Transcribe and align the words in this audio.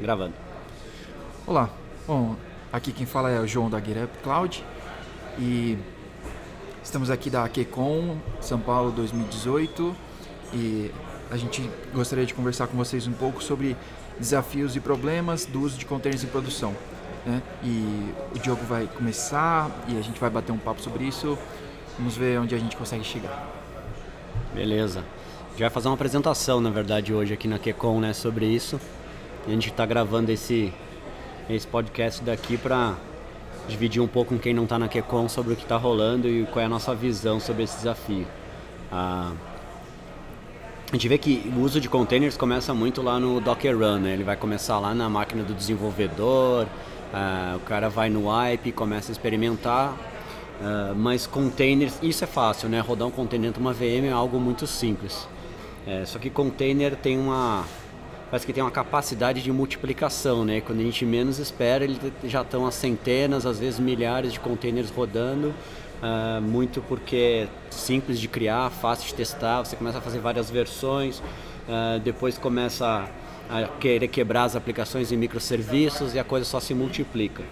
Gravando. 0.00 0.32
Olá. 1.46 1.68
Bom, 2.06 2.34
aqui 2.72 2.90
quem 2.90 3.04
fala 3.04 3.28
é 3.28 3.38
o 3.38 3.46
João 3.46 3.68
da 3.68 3.78
GetUp 3.78 4.10
Cloud 4.22 4.64
e 5.38 5.76
estamos 6.82 7.10
aqui 7.10 7.28
da 7.28 7.46
QCon 7.46 8.16
São 8.40 8.58
Paulo 8.58 8.90
2018 8.92 9.94
e 10.54 10.90
a 11.30 11.36
gente 11.36 11.68
gostaria 11.92 12.24
de 12.24 12.32
conversar 12.32 12.66
com 12.66 12.78
vocês 12.78 13.06
um 13.06 13.12
pouco 13.12 13.42
sobre 13.42 13.76
desafios 14.18 14.74
e 14.74 14.80
problemas 14.80 15.44
do 15.44 15.60
uso 15.60 15.76
de 15.76 15.84
containers 15.84 16.24
em 16.24 16.28
produção. 16.28 16.74
Né? 17.26 17.42
E 17.62 18.14
o 18.34 18.38
Diogo 18.38 18.64
vai 18.64 18.86
começar 18.86 19.70
e 19.86 19.98
a 19.98 20.02
gente 20.02 20.18
vai 20.18 20.30
bater 20.30 20.50
um 20.50 20.58
papo 20.58 20.80
sobre 20.80 21.04
isso. 21.04 21.36
Vamos 21.98 22.16
ver 22.16 22.40
onde 22.40 22.54
a 22.54 22.58
gente 22.58 22.74
consegue 22.74 23.04
chegar. 23.04 23.46
Beleza. 24.54 25.00
A 25.00 25.50
gente 25.50 25.60
vai 25.60 25.70
fazer 25.70 25.88
uma 25.88 25.94
apresentação, 25.94 26.58
na 26.58 26.70
verdade, 26.70 27.12
hoje 27.12 27.34
aqui 27.34 27.46
na 27.46 27.58
QCon 27.58 28.00
né, 28.00 28.14
sobre 28.14 28.46
isso. 28.46 28.80
A 29.46 29.50
gente 29.50 29.70
está 29.70 29.86
gravando 29.86 30.30
esse, 30.30 30.72
esse 31.48 31.66
podcast 31.66 32.22
daqui 32.22 32.56
para 32.58 32.94
dividir 33.66 34.00
um 34.00 34.06
pouco 34.06 34.34
com 34.34 34.40
quem 34.40 34.52
não 34.52 34.64
está 34.64 34.78
na 34.78 34.88
QCon 34.88 35.28
sobre 35.28 35.54
o 35.54 35.56
que 35.56 35.62
está 35.62 35.76
rolando 35.76 36.28
e 36.28 36.44
qual 36.46 36.62
é 36.62 36.66
a 36.66 36.68
nossa 36.68 36.94
visão 36.94 37.40
sobre 37.40 37.62
esse 37.62 37.76
desafio. 37.76 38.26
Ah, 38.92 39.32
a 40.90 40.92
gente 40.92 41.08
vê 41.08 41.16
que 41.16 41.50
o 41.56 41.60
uso 41.60 41.80
de 41.80 41.88
containers 41.88 42.36
começa 42.36 42.74
muito 42.74 43.00
lá 43.00 43.18
no 43.18 43.40
Docker 43.40 43.78
Run, 43.78 44.00
né? 44.00 44.12
ele 44.12 44.24
vai 44.24 44.36
começar 44.36 44.78
lá 44.78 44.94
na 44.94 45.08
máquina 45.08 45.42
do 45.42 45.54
desenvolvedor, 45.54 46.66
ah, 47.14 47.54
o 47.56 47.60
cara 47.60 47.88
vai 47.88 48.10
no 48.10 48.28
wipe, 48.28 48.72
começa 48.72 49.10
a 49.10 49.12
experimentar, 49.12 49.96
ah, 50.60 50.92
mas 50.94 51.26
containers, 51.26 51.98
isso 52.02 52.24
é 52.24 52.26
fácil, 52.26 52.68
né? 52.68 52.80
rodar 52.80 53.08
um 53.08 53.10
container 53.10 53.48
dentro 53.48 53.62
de 53.62 53.66
uma 53.66 53.72
VM 53.72 54.06
é 54.08 54.12
algo 54.12 54.38
muito 54.38 54.66
simples. 54.66 55.26
É, 55.86 56.04
só 56.04 56.18
que 56.18 56.28
container 56.28 56.94
tem 56.94 57.18
uma 57.18 57.64
parece 58.30 58.46
que 58.46 58.52
tem 58.52 58.62
uma 58.62 58.70
capacidade 58.70 59.42
de 59.42 59.50
multiplicação, 59.50 60.44
né? 60.44 60.60
Quando 60.60 60.78
a 60.78 60.84
gente 60.84 61.04
menos 61.04 61.38
espera, 61.38 61.82
eles 61.82 61.98
já 62.24 62.42
estão 62.42 62.64
a 62.64 62.70
centenas, 62.70 63.44
às 63.44 63.58
vezes 63.58 63.80
milhares 63.80 64.32
de 64.32 64.38
containers 64.38 64.88
rodando, 64.88 65.48
uh, 65.48 66.40
muito 66.40 66.80
porque 66.82 67.16
é 67.16 67.48
simples 67.70 68.20
de 68.20 68.28
criar, 68.28 68.70
fácil 68.70 69.08
de 69.08 69.14
testar, 69.14 69.64
você 69.64 69.74
começa 69.74 69.98
a 69.98 70.00
fazer 70.00 70.20
várias 70.20 70.48
versões, 70.48 71.18
uh, 71.18 71.98
depois 72.04 72.38
começa 72.38 73.08
a 73.50 73.64
querer 73.80 74.06
quebrar 74.06 74.44
as 74.44 74.54
aplicações 74.54 75.10
em 75.10 75.16
microserviços 75.16 76.14
e 76.14 76.18
a 76.20 76.24
coisa 76.24 76.46
só 76.46 76.60
se 76.60 76.72
multiplica. 76.72 77.42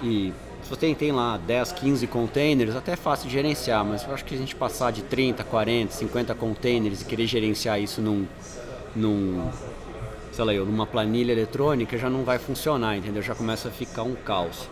E 0.00 0.32
se 0.62 0.70
você 0.70 0.94
tem 0.94 1.10
lá 1.10 1.36
10, 1.36 1.72
15 1.72 2.06
containers, 2.06 2.76
até 2.76 2.92
é 2.92 2.96
fácil 2.96 3.26
de 3.26 3.34
gerenciar, 3.34 3.84
mas 3.84 4.04
eu 4.04 4.14
acho 4.14 4.24
que 4.24 4.36
a 4.36 4.38
gente 4.38 4.54
passar 4.54 4.92
de 4.92 5.02
30, 5.02 5.42
40, 5.42 5.92
50 5.92 6.34
containers 6.36 7.02
e 7.02 7.04
querer 7.04 7.26
gerenciar 7.26 7.80
isso 7.80 8.00
num, 8.00 8.24
num 8.94 9.50
sei 10.36 10.44
lá, 10.44 10.52
eu, 10.52 10.66
numa 10.66 10.86
planilha 10.86 11.32
eletrônica 11.32 11.96
já 11.96 12.10
não 12.10 12.22
vai 12.22 12.38
funcionar, 12.38 12.94
entendeu? 12.94 13.22
Já 13.22 13.34
começa 13.34 13.68
a 13.68 13.70
ficar 13.70 14.02
um 14.02 14.14
caos. 14.14 14.68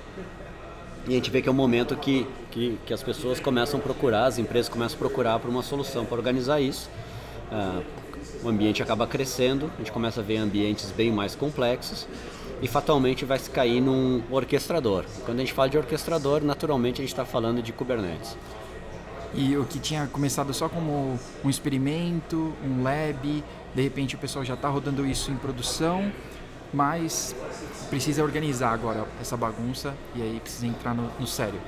E 1.09 1.13
a 1.13 1.15
gente 1.15 1.31
vê 1.31 1.41
que 1.41 1.49
é 1.49 1.53
um 1.53 1.55
momento 1.55 1.97
que, 1.97 2.27
que, 2.51 2.79
que 2.85 2.93
as 2.93 3.03
pessoas 3.03 3.41
começam 3.41 3.81
a 3.81 3.83
procurar, 3.83 4.27
as 4.27 4.39
empresas 4.39 4.69
começam 4.69 4.97
a 4.97 4.99
procurar 4.99 5.39
por 5.39 5.49
uma 5.49 5.63
solução 5.63 6.05
para 6.05 6.19
organizar 6.19 6.61
isso. 6.61 6.91
Ah, 7.51 7.81
o 8.43 8.49
ambiente 8.51 8.83
acaba 8.83 9.07
crescendo, 9.07 9.71
a 9.75 9.79
gente 9.79 9.91
começa 9.91 10.21
a 10.21 10.23
ver 10.23 10.37
ambientes 10.37 10.91
bem 10.91 11.11
mais 11.11 11.35
complexos 11.35 12.07
e 12.61 12.69
fatalmente 12.69 13.25
vai 13.25 13.39
se 13.39 13.49
cair 13.49 13.81
num 13.81 14.23
orquestrador. 14.31 15.07
Quando 15.25 15.39
a 15.39 15.41
gente 15.41 15.55
fala 15.55 15.71
de 15.71 15.79
orquestrador, 15.79 16.43
naturalmente 16.43 17.01
a 17.01 17.05
gente 17.05 17.13
está 17.13 17.25
falando 17.25 17.63
de 17.63 17.73
Kubernetes. 17.73 18.37
E 19.35 19.57
o 19.57 19.65
que 19.65 19.79
tinha 19.79 20.07
começado 20.09 20.53
só 20.53 20.69
como 20.69 21.19
um 21.43 21.51
experimento, 21.51 22.53
um 22.63 22.83
lab, 22.83 23.43
de 23.75 23.83
repente 23.83 24.15
o 24.15 24.19
pessoal 24.19 24.45
já 24.45 24.55
está 24.55 24.69
rodando 24.69 25.07
isso 25.07 25.31
em 25.31 25.37
produção, 25.37 26.11
mas 26.73 27.35
precisa 27.91 28.23
organizar 28.23 28.73
agora 28.73 29.07
essa 29.21 29.37
bagunça 29.37 29.95
e 30.15 30.23
aí 30.23 30.41
precisa 30.41 30.67
entrar 30.67 30.95
no, 30.95 31.11
no 31.19 31.27
sério. 31.27 31.61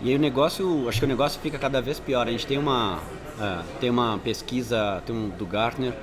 E 0.00 0.10
aí 0.10 0.16
o 0.16 0.18
negócio, 0.18 0.88
acho 0.88 0.98
que 0.98 1.04
o 1.04 1.08
negócio 1.08 1.40
fica 1.40 1.58
cada 1.58 1.80
vez 1.80 1.98
pior. 1.98 2.26
A 2.26 2.30
gente 2.30 2.46
tem 2.46 2.58
uma, 2.58 2.96
uh, 2.98 3.64
tem 3.80 3.88
uma 3.88 4.18
pesquisa 4.18 5.02
tem 5.06 5.14
um, 5.14 5.28
do 5.30 5.46
Gartner 5.46 5.94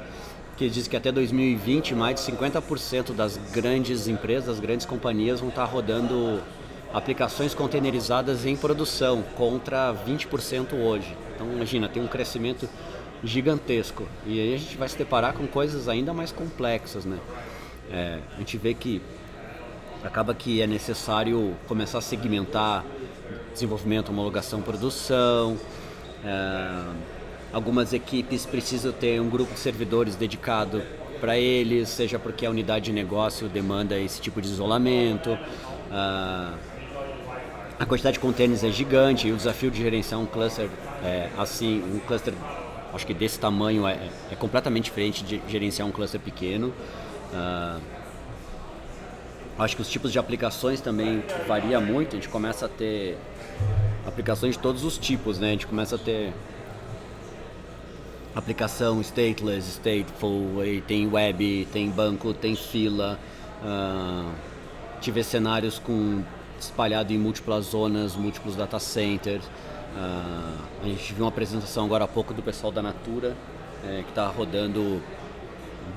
que 0.58 0.70
diz 0.70 0.88
que 0.88 0.96
até 0.96 1.12
2020 1.12 1.96
mais 1.96 2.16
de 2.16 2.32
50% 2.32 3.14
das 3.14 3.38
grandes 3.52 4.08
empresas, 4.08 4.46
das 4.46 4.60
grandes 4.60 4.86
companhias 4.86 5.40
vão 5.40 5.50
estar 5.50 5.66
tá 5.66 5.72
rodando 5.72 6.42
aplicações 6.94 7.56
containerizadas 7.56 8.46
em 8.46 8.56
produção 8.56 9.24
contra 9.36 9.94
20% 9.94 10.74
hoje. 10.74 11.16
Então 11.34 11.52
imagina, 11.52 11.88
tem 11.88 12.02
um 12.02 12.08
crescimento 12.08 12.70
gigantesco. 13.24 14.08
E 14.26 14.40
aí 14.40 14.54
a 14.54 14.58
gente 14.58 14.78
vai 14.78 14.90
se 14.90 14.98
deparar 14.98 15.34
com 15.34 15.46
coisas 15.48 15.88
ainda 15.88 16.14
mais 16.14 16.32
complexas, 16.32 17.06
né? 17.06 17.18
É, 17.92 18.20
a 18.36 18.40
gente 18.40 18.58
vê 18.58 18.74
que 18.74 19.02
acaba 20.04 20.34
que 20.34 20.62
é 20.62 20.68
necessário 20.68 21.56
começar 21.68 22.00
a 22.00 22.02
segmentar 22.02 22.84
desenvolvimento, 23.54 24.10
homologação, 24.10 24.62
produção. 24.62 25.58
É, 26.24 26.84
algumas 27.54 27.94
equipes 27.94 28.46
precisam 28.46 28.92
ter 28.92 29.22
um 29.22 29.30
grupo 29.30 29.54
de 29.54 29.60
servidores 29.60 30.16
dedicado 30.16 30.82
para 31.20 31.38
eles, 31.38 31.90
seja 31.90 32.18
porque 32.18 32.46
a 32.46 32.50
unidade 32.50 32.86
de 32.86 32.94
negócio 32.94 33.48
demanda 33.48 33.98
esse 34.00 34.20
tipo 34.20 34.42
de 34.42 34.48
isolamento. 34.48 35.30
É, 35.92 36.72
a 37.80 37.86
quantidade 37.86 38.14
de 38.14 38.20
containers 38.20 38.64
é 38.64 38.72
gigante 38.72 39.28
e 39.28 39.32
o 39.32 39.36
desafio 39.36 39.72
de 39.72 39.82
gerenciar 39.82 40.20
um 40.20 40.26
cluster 40.28 40.70
é, 41.04 41.30
assim, 41.36 41.84
um 41.84 42.00
cluster 42.00 42.32
acho 42.94 43.06
que 43.06 43.14
desse 43.14 43.40
tamanho 43.40 43.88
é, 43.88 44.10
é 44.32 44.36
completamente 44.36 44.86
diferente 44.86 45.24
de 45.24 45.42
gerenciar 45.48 45.88
um 45.88 45.92
cluster 45.92 46.20
pequeno. 46.20 46.74
Uh, 47.34 47.82
acho 49.58 49.76
que 49.76 49.82
os 49.82 49.90
tipos 49.90 50.12
de 50.12 50.20
aplicações 50.20 50.82
também 50.82 51.24
varia 51.48 51.80
muito. 51.80 52.16
A 52.16 52.20
gente 52.20 52.30
começa 52.30 52.66
a 52.66 52.70
ter 52.70 53.18
aplicações 54.06 54.56
de 54.56 54.60
todos 54.62 54.84
os 54.84 54.98
tipos, 54.98 55.40
né? 55.40 55.50
A 55.50 55.52
gente 55.52 55.68
começa 55.68 55.96
a 55.96 56.00
ter 56.00 56.34
aplicação 58.36 59.02
stateless, 59.02 59.70
stateful, 59.70 60.62
tem 60.88 61.08
web, 61.08 61.68
tem 61.72 61.90
banco, 61.90 62.34
tem 62.34 62.56
fila. 62.56 63.20
Uh, 63.64 64.32
tive 65.00 65.24
cenários 65.24 65.80
com 65.80 66.24
espalhado 66.60 67.12
em 67.12 67.18
múltiplas 67.18 67.66
zonas, 67.66 68.16
múltiplos 68.16 68.56
data 68.56 68.80
centers. 68.80 69.44
Uh, 69.96 70.58
a 70.84 70.88
gente 70.88 71.14
viu 71.14 71.26
uma 71.26 71.30
apresentação 71.30 71.86
agora 71.86 72.06
há 72.06 72.08
pouco 72.08 72.34
do 72.34 72.42
pessoal 72.42 72.72
da 72.72 72.82
Natura, 72.82 73.36
é, 73.84 74.04
que 74.04 74.10
está 74.10 74.28
rodando 74.28 75.02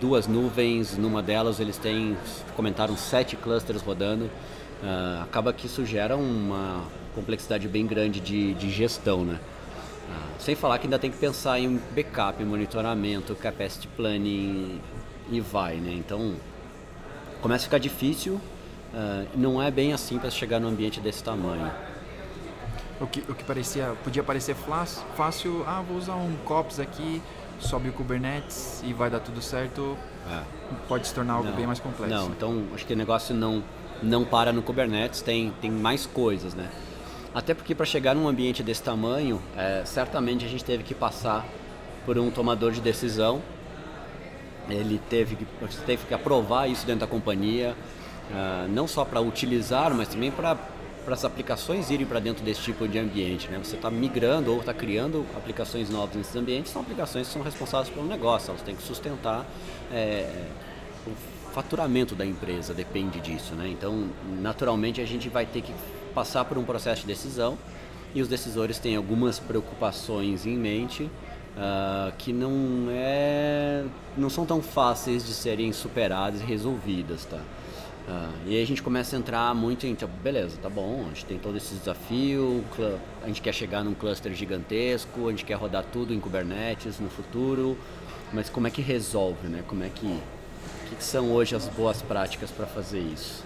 duas 0.01 0.27
nuvens, 0.27 0.97
numa 0.97 1.23
delas 1.23 1.61
eles 1.61 1.77
têm, 1.77 2.17
comentaram 2.57 2.97
sete 2.97 3.37
clusters 3.37 3.83
rodando. 3.83 4.25
Uh, 4.83 5.23
acaba 5.23 5.53
que 5.53 5.67
isso 5.67 5.87
gera 5.87 6.17
uma 6.17 6.85
complexidade 7.15 7.69
bem 7.69 7.87
grande 7.87 8.21
de, 8.21 8.53
de 8.55 8.71
gestão, 8.71 9.25
né? 9.25 9.39
Uh, 9.39 10.43
sem 10.43 10.55
falar 10.55 10.79
que 10.79 10.87
ainda 10.87 10.99
tem 10.99 11.11
que 11.11 11.17
pensar 11.17 11.59
em 11.59 11.81
backup, 11.95 12.43
monitoramento, 12.45 13.35
capacity 13.37 13.87
planning 13.97 14.81
e 15.31 15.41
vai, 15.41 15.77
né? 15.77 15.95
Então 15.95 16.35
começa 17.41 17.65
a 17.65 17.67
ficar 17.67 17.79
difícil, 17.79 18.41
não 19.35 19.61
é 19.61 19.71
bem 19.71 19.93
assim 19.93 20.19
para 20.19 20.31
chegar 20.31 20.59
num 20.59 20.69
ambiente 20.69 20.99
desse 20.99 21.23
tamanho 21.23 21.71
o 23.01 23.07
que, 23.07 23.21
o 23.29 23.35
que 23.35 23.45
parecia, 23.45 23.95
podia 24.03 24.23
parecer 24.23 24.55
fácil, 25.17 25.65
ah, 25.67 25.83
vou 25.87 25.97
usar 25.97 26.15
um 26.15 26.37
COPS 26.45 26.81
aqui, 26.81 27.21
sobe 27.59 27.89
o 27.89 27.93
Kubernetes 27.93 28.83
e 28.85 28.93
vai 28.93 29.11
dar 29.11 29.21
tudo 29.21 29.41
certo, 29.43 29.97
é. 30.31 30.43
pode 30.89 31.07
se 31.07 31.15
tornar 31.15 31.35
algo 31.35 31.49
não, 31.49 31.57
bem 31.57 31.67
mais 31.67 31.81
complexo. 31.81 32.15
Não, 32.15 32.29
então 32.29 32.65
acho 32.75 32.87
que 32.87 32.93
o 32.93 32.97
negócio 32.97 33.35
não, 33.35 33.63
não 34.03 34.25
para 34.25 34.53
no 34.53 34.63
Kubernetes, 34.63 35.23
tem, 35.23 35.53
tem 35.61 35.71
mais 35.71 36.07
coisas, 36.07 36.55
né? 36.55 36.71
Até 37.35 37.53
porque 37.53 37.75
para 37.75 37.85
chegar 37.85 38.15
num 38.15 38.29
ambiente 38.29 38.63
desse 38.63 38.83
tamanho, 38.83 39.43
é, 39.57 39.83
certamente 39.85 40.45
a 40.45 40.49
gente 40.49 40.65
teve 40.65 40.85
que 40.85 40.95
passar 40.95 41.45
por 42.07 42.17
um 42.17 42.31
tomador 42.31 42.71
de 42.71 42.81
decisão, 42.81 43.43
ele 44.69 45.01
teve 45.11 45.37
que, 45.37 45.47
teve 45.85 46.07
que 46.07 46.15
aprovar 46.15 46.69
isso 46.69 46.87
dentro 46.87 47.01
da 47.01 47.07
companhia, 47.07 47.75
uh, 48.31 48.69
não 48.69 48.87
só 48.87 49.05
para 49.05 49.21
utilizar, 49.21 49.93
mas 49.95 50.09
também 50.09 50.31
para 50.31 50.57
para 51.05 51.15
as 51.15 51.25
aplicações 51.25 51.91
irem 51.91 52.07
para 52.07 52.19
dentro 52.19 52.45
desse 52.45 52.63
tipo 52.63 52.89
de 52.89 52.99
ambiente. 52.99 53.49
Né? 53.49 53.59
Você 53.63 53.77
está 53.77 53.91
migrando 53.91 54.53
ou 54.53 54.61
está 54.61 54.73
criando 54.73 55.27
aplicações 55.37 55.91
novas 55.91 56.17
nesses 56.17 56.35
ambientes, 56.35 56.73
são 56.73 56.83
aplicações 56.83 57.27
que 57.27 57.33
são 57.33 57.43
responsáveis 57.43 57.95
pelo 57.95 58.07
negócio, 58.07 58.51
elas 58.51 58.63
têm 58.63 58.75
que 58.75 58.83
sustentar 58.83 59.47
é, 59.93 60.47
o 61.07 61.13
faturamento 61.53 62.15
da 62.15 62.25
empresa, 62.25 62.75
depende 62.75 63.21
disso. 63.21 63.55
Né? 63.55 63.69
Então, 63.69 64.09
naturalmente, 64.41 65.01
a 65.01 65.07
gente 65.07 65.29
vai 65.29 65.47
ter 65.47 65.63
que 65.63 65.73
passar 66.15 66.45
por 66.45 66.59
um 66.59 66.65
processo 66.65 67.03
de 67.03 67.07
decisão 67.07 67.59
e 68.15 68.23
os 68.23 68.29
decisores 68.29 68.79
têm 68.79 68.97
algumas 68.97 69.39
preocupações 69.39 70.47
em 70.47 70.57
mente 70.57 71.05
uh, 71.57 72.13
que 72.17 72.33
não, 72.33 72.87
é, 72.91 73.85
não 74.17 74.31
são 74.31 74.47
tão 74.47 74.63
fáceis 74.63 75.27
de 75.27 75.33
serem 75.33 75.73
superadas 75.73 76.41
e 76.41 76.45
resolvidas. 76.45 77.25
Tá? 77.25 77.39
Ah, 78.07 78.31
e 78.47 78.57
aí 78.57 78.63
a 78.63 78.67
gente 78.67 78.83
começa 78.83 79.17
a 79.17 79.19
entrar 79.19 79.55
muito 79.55 79.87
em, 79.87 79.91
então, 79.91 80.09
beleza, 80.23 80.59
tá 80.61 80.69
bom, 80.69 81.05
a 81.07 81.09
gente 81.09 81.25
tem 81.25 81.39
todo 81.39 81.57
esse 81.57 81.75
desafio, 81.75 82.63
a 83.23 83.27
gente 83.27 83.41
quer 83.41 83.55
chegar 83.55 83.83
num 83.83 83.95
cluster 83.95 84.33
gigantesco, 84.35 85.29
a 85.29 85.31
gente 85.31 85.45
quer 85.45 85.55
rodar 85.55 85.85
tudo 85.91 86.13
em 86.13 86.21
Kubernetes 86.21 87.01
no 87.01 87.09
futuro, 87.09 87.79
mas 88.33 88.51
como 88.51 88.67
é 88.67 88.71
que 88.71 88.83
resolve, 88.83 89.49
né? 89.49 89.65
Como 89.67 89.83
é 89.83 89.89
que 89.89 90.21
que, 90.85 90.97
que 90.97 91.05
são 91.05 91.33
hoje 91.33 91.55
as 91.55 91.69
boas 91.69 92.03
práticas 92.03 92.51
para 92.51 92.67
fazer 92.67 93.01
isso? 93.01 93.45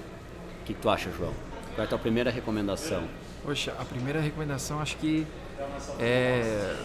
O 0.62 0.64
que, 0.64 0.74
que 0.74 0.80
tu 0.80 0.90
acha, 0.90 1.10
João? 1.10 1.32
Qual 1.74 1.82
é 1.82 1.84
a 1.84 1.88
tua 1.88 1.98
primeira 1.98 2.30
recomendação? 2.30 3.08
Poxa, 3.42 3.74
a 3.78 3.84
primeira 3.84 4.20
recomendação 4.20 4.80
acho 4.80 4.96
que 4.96 5.26
é 5.98 6.76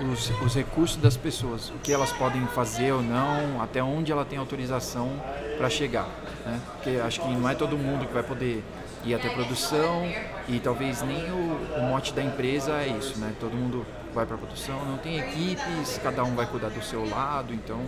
os, 0.00 0.30
os, 0.42 0.54
recursos 0.54 0.96
das 0.96 1.16
pessoas, 1.16 1.70
o 1.70 1.78
que 1.82 1.92
elas 1.92 2.12
podem 2.12 2.46
fazer 2.48 2.92
ou 2.92 3.02
não, 3.02 3.60
até 3.60 3.82
onde 3.82 4.12
ela 4.12 4.24
tem 4.24 4.38
autorização 4.38 5.10
para 5.56 5.68
chegar. 5.68 6.08
Né? 6.44 6.60
Porque 6.72 6.90
acho 7.00 7.20
que 7.20 7.28
não 7.28 7.48
é 7.48 7.54
todo 7.54 7.76
mundo 7.76 8.06
que 8.06 8.12
vai 8.12 8.22
poder 8.22 8.62
ir 9.04 9.14
até 9.14 9.28
produção 9.28 10.04
e 10.48 10.58
talvez 10.58 11.02
nem 11.02 11.30
o, 11.30 11.78
o 11.78 11.82
mote 11.82 12.12
da 12.12 12.22
empresa 12.22 12.72
é 12.72 12.88
isso, 12.88 13.18
né? 13.18 13.32
Todo 13.38 13.54
mundo 13.54 13.86
vai 14.14 14.26
para 14.26 14.36
produção, 14.36 14.84
não 14.84 14.96
tem 14.98 15.18
equipes, 15.18 16.00
cada 16.02 16.24
um 16.24 16.34
vai 16.34 16.46
cuidar 16.46 16.70
do 16.70 16.82
seu 16.82 17.08
lado, 17.08 17.52
então 17.52 17.80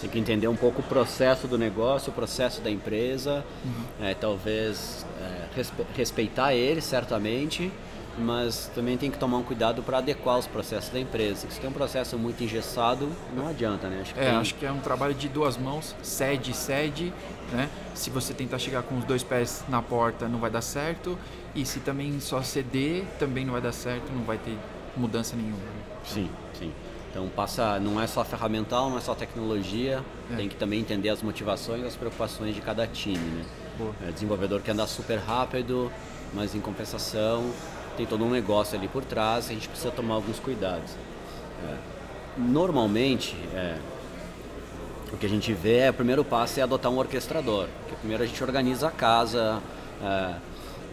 tem 0.00 0.08
que 0.08 0.18
entender 0.18 0.48
um 0.48 0.56
pouco 0.56 0.80
o 0.80 0.84
processo 0.84 1.46
do 1.46 1.58
negócio, 1.58 2.10
o 2.10 2.14
processo 2.14 2.60
da 2.60 2.70
empresa, 2.70 3.44
uhum. 3.64 4.06
é, 4.06 4.14
talvez 4.14 5.04
é, 5.20 5.64
respeitar 5.94 6.54
ele 6.54 6.80
certamente 6.80 7.70
mas 8.18 8.70
também 8.74 8.96
tem 8.96 9.10
que 9.10 9.18
tomar 9.18 9.38
um 9.38 9.42
cuidado 9.42 9.82
para 9.82 9.98
adequar 9.98 10.38
os 10.38 10.46
processos 10.46 10.90
da 10.90 10.98
empresa. 10.98 11.46
Se 11.50 11.60
tem 11.60 11.68
um 11.68 11.72
processo 11.72 12.18
muito 12.18 12.42
engessado, 12.42 13.08
não 13.34 13.48
adianta, 13.48 13.88
né? 13.88 14.00
Acho 14.02 14.14
que 14.14 14.20
é, 14.20 14.24
tem... 14.24 14.36
acho 14.36 14.54
que 14.54 14.66
é 14.66 14.72
um 14.72 14.80
trabalho 14.80 15.14
de 15.14 15.28
duas 15.28 15.56
mãos, 15.56 15.94
cede, 16.02 16.54
cede, 16.54 17.12
né? 17.52 17.68
Se 17.94 18.10
você 18.10 18.32
tentar 18.32 18.58
chegar 18.58 18.82
com 18.82 18.96
os 18.98 19.04
dois 19.04 19.22
pés 19.22 19.64
na 19.68 19.82
porta, 19.82 20.28
não 20.28 20.38
vai 20.38 20.50
dar 20.50 20.62
certo, 20.62 21.18
e 21.54 21.64
se 21.64 21.80
também 21.80 22.18
só 22.20 22.42
ceder, 22.42 23.04
também 23.18 23.44
não 23.44 23.52
vai 23.52 23.62
dar 23.62 23.72
certo, 23.72 24.12
não 24.12 24.22
vai 24.22 24.38
ter 24.38 24.56
mudança 24.96 25.36
nenhuma. 25.36 25.58
Sim, 26.04 26.30
sim. 26.58 26.72
Então 27.10 27.28
passa, 27.28 27.80
não 27.80 28.00
é 28.00 28.06
só 28.06 28.24
ferramental, 28.24 28.90
não 28.90 28.98
é 28.98 29.00
só 29.00 29.14
tecnologia, 29.14 30.04
é. 30.30 30.36
tem 30.36 30.48
que 30.48 30.56
também 30.56 30.80
entender 30.80 31.08
as 31.08 31.22
motivações 31.22 31.82
e 31.82 31.86
as 31.86 31.96
preocupações 31.96 32.54
de 32.54 32.60
cada 32.60 32.86
time, 32.86 33.16
né? 33.16 33.44
Boa. 33.78 33.94
É, 34.06 34.10
desenvolvedor 34.10 34.60
que 34.60 34.70
anda 34.70 34.86
super 34.86 35.18
rápido, 35.18 35.90
mas 36.34 36.54
em 36.54 36.60
compensação 36.60 37.50
tem 37.96 38.06
todo 38.06 38.24
um 38.24 38.30
negócio 38.30 38.78
ali 38.78 38.88
por 38.88 39.04
trás, 39.04 39.46
a 39.50 39.52
gente 39.52 39.68
precisa 39.68 39.90
tomar 39.90 40.14
alguns 40.14 40.38
cuidados. 40.38 40.92
É, 41.64 41.74
normalmente, 42.36 43.34
é, 43.54 43.76
o 45.12 45.16
que 45.16 45.26
a 45.26 45.28
gente 45.28 45.52
vê 45.52 45.78
é 45.78 45.90
o 45.90 45.94
primeiro 45.94 46.24
passo 46.24 46.60
é 46.60 46.62
adotar 46.62 46.92
um 46.92 46.98
orquestrador, 46.98 47.68
que 47.88 47.96
primeiro 47.96 48.22
a 48.22 48.26
gente 48.26 48.42
organiza 48.42 48.88
a 48.88 48.90
casa, 48.90 49.62
é, 50.02 50.34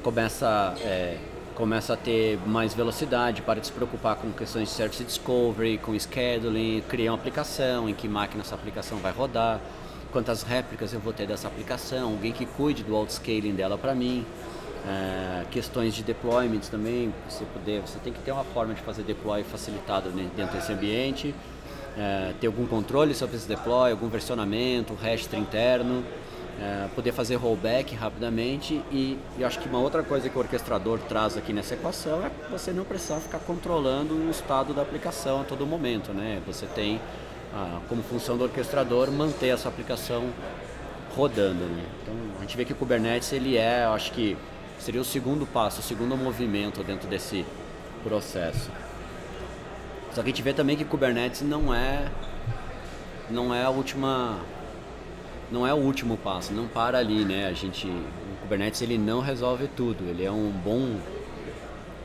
começa, 0.01 0.75
é, 0.81 1.17
começa 1.55 1.94
a 1.94 1.97
ter 1.97 2.39
mais 2.45 2.73
velocidade, 2.73 3.41
para 3.41 3.59
de 3.59 3.67
se 3.67 3.73
preocupar 3.73 4.15
com 4.15 4.31
questões 4.31 4.69
de 4.69 4.73
service 4.73 5.03
discovery, 5.03 5.77
com 5.77 5.97
scheduling, 5.97 6.81
criar 6.88 7.11
uma 7.11 7.17
aplicação, 7.17 7.89
em 7.89 7.94
que 7.94 8.07
máquina 8.07 8.41
essa 8.41 8.55
aplicação 8.55 8.97
vai 9.00 9.11
rodar, 9.11 9.59
quantas 10.11 10.44
réplicas 10.44 10.94
eu 10.94 11.00
vou 11.00 11.11
ter 11.11 11.25
dessa 11.25 11.47
aplicação, 11.47 12.11
alguém 12.11 12.31
que 12.31 12.45
cuide 12.45 12.83
do 12.83 12.95
outscaling 12.95 13.53
dela 13.55 13.77
para 13.77 13.95
mim. 13.95 14.25
É, 14.85 15.45
questões 15.50 15.94
de 15.94 16.03
deployment 16.03 16.59
também, 16.69 17.13
você 17.30 17.45
poder, 17.45 17.81
você 17.81 17.97
tem 18.00 18.12
que 18.12 18.19
ter 18.19 18.33
uma 18.33 18.44
forma 18.44 18.74
de 18.74 18.81
fazer 18.81 19.03
deploy 19.03 19.41
facilitado 19.44 20.09
dentro 20.09 20.57
desse 20.57 20.74
ambiente, 20.74 21.33
é, 21.97 22.33
ter 22.41 22.47
algum 22.47 22.68
controle 22.68 23.13
sobre 23.15 23.38
esse 23.38 23.47
deploy, 23.47 23.91
algum 23.91 24.09
versionamento, 24.09 24.94
registro 24.94 25.39
interno, 25.39 26.03
é, 26.59 26.88
poder 26.94 27.12
fazer 27.12 27.35
rollback 27.35 27.95
rapidamente 27.95 28.81
e, 28.91 29.18
e 29.38 29.44
acho 29.44 29.59
que 29.59 29.68
uma 29.68 29.80
outra 29.80 30.03
coisa 30.03 30.30
que 30.30 30.38
o 30.38 30.41
orquestrador 30.41 31.00
traz 31.00 31.38
aqui 31.38 31.53
nessa 31.53 31.74
equação 31.74 32.24
é 32.25 32.31
você 32.51 32.71
não 32.71 32.83
precisar 32.83 33.19
ficar 33.19 33.39
controlando 33.39 34.13
o 34.13 34.29
estado 34.29 34.74
da 34.74 34.81
aplicação 34.81 35.41
a 35.41 35.44
todo 35.44 35.65
momento, 35.65 36.13
né? 36.13 36.41
Você 36.45 36.65
tem 36.68 37.01
ah, 37.53 37.79
como 37.88 38.03
função 38.03 38.38
do 38.38 38.44
orquestrador 38.44 39.12
manter 39.12 39.47
essa 39.47 39.68
aplicação 39.69 40.29
rodando, 41.15 41.65
né? 41.65 41.83
Então 42.01 42.13
a 42.38 42.41
gente 42.41 42.57
vê 42.57 42.65
que 42.65 42.74
o 42.74 42.75
Kubernetes 42.75 43.31
ele 43.33 43.57
é, 43.57 43.86
acho 43.86 44.12
que 44.12 44.38
seria 44.80 45.02
o 45.02 45.06
segundo 45.06 45.46
passo, 45.46 45.80
o 45.80 45.84
segundo 45.84 46.16
movimento 46.18 46.84
dentro 46.84 47.08
desse 47.08 47.46
processo. 48.04 48.70
Só 50.14 50.22
que 50.22 50.28
a 50.28 50.31
gente 50.31 50.42
vê 50.42 50.54
também 50.54 50.78
que 50.78 50.86
Kubernetes 50.86 51.42
não 51.42 51.74
é 51.74 52.08
não 53.30 53.54
é 53.54 53.64
a 53.64 53.70
última 53.70 54.40
não 55.52 55.66
é 55.66 55.74
o 55.74 55.78
último 55.78 56.18
passo, 56.18 56.54
não 56.54 56.68
para 56.68 56.98
ali, 56.98 57.25
né? 57.25 57.48
A 57.48 57.54
gente 57.54 57.88
o 57.88 58.42
Kubernetes 58.42 58.81
ele 58.81 58.98
não 58.98 59.22
resolve 59.22 59.68
tudo, 59.68 60.04
ele 60.10 60.24
é 60.24 60.31
um 60.31 60.50
bom 60.50 61.00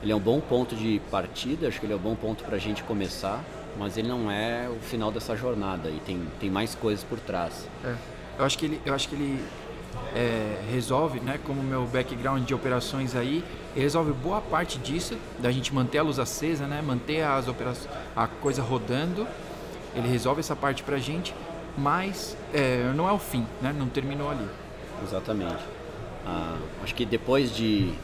ele 0.03 0.13
é 0.13 0.17
um 0.17 0.21
bom 0.21 0.41
ponto 0.41 0.77
de 0.77 1.01
partida, 1.11 1.67
acho 1.67 1.81
que 1.81 1.87
ele 1.87 1.93
é 1.93 1.97
um 1.97 2.01
bom 2.01 2.15
ponto 2.15 2.45
para 2.45 2.57
a 2.57 2.59
gente 2.59 2.85
começar, 2.85 3.45
mas 3.77 3.99
ele 3.99 4.09
não 4.09 4.31
é 4.31 4.69
o 4.69 4.81
final 4.81 5.11
dessa 5.11 5.37
jornada 5.37 5.91
e 5.91 5.99
tem, 6.01 6.23
tem 6.39 6.49
mais 6.51 6.75
coisas 6.75 7.05
por 7.05 7.19
trás. 7.19 7.69
É. 7.85 7.95
Eu 8.39 8.45
acho 8.45 8.57
que 8.57 8.67
ele, 8.67 8.81
eu 8.87 8.95
acho 8.95 9.09
que 9.09 9.17
ele 9.17 9.45
é, 10.15 10.61
resolve, 10.71 11.21
né, 11.21 11.39
como 11.45 11.63
meu 11.63 11.85
background 11.85 12.45
de 12.45 12.55
operações 12.55 13.15
aí, 13.15 13.45
resolve 13.75 14.13
boa 14.13 14.41
parte 14.41 14.79
disso, 14.79 15.17
da 15.39 15.51
gente 15.51 15.75
manter 15.75 15.99
a 15.99 16.03
luz 16.03 16.19
acesa, 16.19 16.67
né, 16.67 16.83
manter 16.83 17.23
as 17.23 17.49
operações, 17.49 17.89
a 18.17 18.27
coisa 18.27 18.63
rodando. 18.63 19.27
Ele 19.95 20.09
resolve 20.09 20.41
essa 20.41 20.55
parte 20.55 20.83
pra 20.83 20.99
gente, 20.99 21.35
mas 21.77 22.37
é, 22.53 22.93
não 22.95 23.09
é 23.09 23.13
o 23.13 23.19
fim, 23.19 23.47
né, 23.61 23.75
não 23.77 23.89
terminou 23.89 24.31
ali. 24.31 24.47
Exatamente. 25.03 25.63
Ah, 26.27 26.57
acho 26.83 26.95
que 26.95 27.07
depois 27.07 27.55
de 27.55 27.95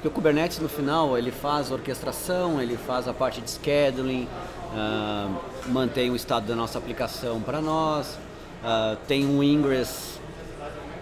porque 0.00 0.08
o 0.08 0.10
Kubernetes 0.10 0.58
no 0.58 0.68
final 0.68 1.18
ele 1.18 1.30
faz 1.30 1.70
orquestração, 1.70 2.58
ele 2.58 2.78
faz 2.78 3.06
a 3.06 3.12
parte 3.12 3.42
de 3.42 3.50
scheduling, 3.50 4.26
uh, 4.72 5.70
mantém 5.70 6.10
o 6.10 6.16
estado 6.16 6.46
da 6.46 6.56
nossa 6.56 6.78
aplicação 6.78 7.38
para 7.42 7.60
nós, 7.60 8.18
uh, 8.64 8.96
tem 9.06 9.26
um 9.26 9.42
ingress 9.42 10.18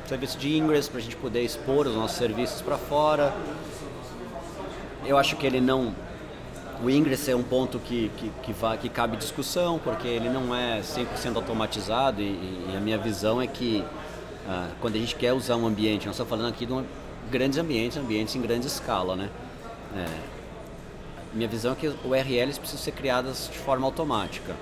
serviço 0.09 0.39
de 0.39 0.57
ingress 0.57 0.89
para 0.89 1.01
a 1.01 1.03
gente 1.03 1.17
poder 1.17 1.43
expor 1.43 1.87
os 1.87 1.95
nossos 1.95 2.17
serviços 2.17 2.63
para 2.63 2.79
fora. 2.79 3.35
Eu 5.05 5.19
acho 5.19 5.37
que 5.37 5.47
ele 5.47 5.61
não. 5.61 5.95
O 6.83 6.89
ingress 6.89 7.29
é 7.29 7.37
um 7.37 7.43
ponto 7.43 7.79
que, 7.79 8.11
que, 8.17 8.33
que, 8.43 8.53
vai, 8.53 8.79
que 8.79 8.89
cabe 8.89 9.17
discussão, 9.17 9.79
porque 9.79 10.09
ele 10.09 10.31
não 10.31 10.55
é 10.55 10.81
100% 10.81 11.37
automatizado 11.37 12.23
e, 12.23 12.25
e, 12.71 12.75
a 12.77 12.81
minha 12.81 12.97
visão 12.97 13.43
é 13.43 13.47
que 13.47 13.85
ah, 14.49 14.69
quando 14.81 14.95
a 14.95 14.99
gente 14.99 15.15
quer 15.17 15.33
usar 15.33 15.57
um 15.57 15.67
ambiente, 15.67 16.07
nós 16.07 16.15
estamos 16.15 16.31
falando 16.31 16.49
aqui 16.49 16.65
de 16.65 16.73
um, 16.73 16.85
grandes 17.31 17.59
ambientes, 17.59 17.99
ambientes 17.99 18.35
em 18.37 18.41
grande 18.41 18.67
escala, 18.67 19.17
né? 19.17 19.29
É, 19.97 20.07
minha 21.35 21.49
visão 21.49 21.73
é 21.73 21.75
que 21.75 21.89
URLs 21.89 22.59
precisam 22.59 22.83
ser 22.83 22.93
criadas 22.93 23.51
de 23.53 23.59
forma 23.59 23.85
automática 23.85 24.55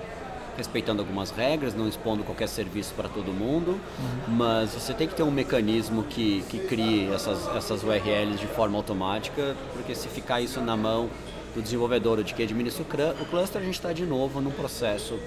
respeitando 0.57 1.01
algumas 1.01 1.29
regras, 1.29 1.75
não 1.75 1.87
expondo 1.87 2.23
qualquer 2.23 2.47
serviço 2.47 2.93
para 2.95 3.07
todo 3.07 3.31
mundo, 3.31 3.71
uhum. 3.71 4.35
mas 4.35 4.73
você 4.73 4.93
tem 4.93 5.07
que 5.07 5.13
ter 5.13 5.23
um 5.23 5.31
mecanismo 5.31 6.03
que, 6.03 6.43
que 6.49 6.59
crie 6.59 7.09
essas, 7.13 7.47
essas 7.55 7.83
URLs 7.83 8.39
de 8.39 8.47
forma 8.47 8.75
automática, 8.75 9.55
porque 9.73 9.93
se 9.93 10.07
ficar 10.07 10.41
isso 10.41 10.59
na 10.59 10.75
mão 10.75 11.09
do 11.53 11.61
desenvolvedor 11.61 12.17
ou 12.17 12.23
de 12.23 12.33
quem 12.33 12.45
administra 12.45 12.83
o 13.21 13.25
cluster, 13.25 13.61
a 13.61 13.63
gente 13.63 13.75
está 13.75 13.93
de 13.93 14.05
novo 14.05 14.41
num 14.41 14.51
processo 14.51 15.19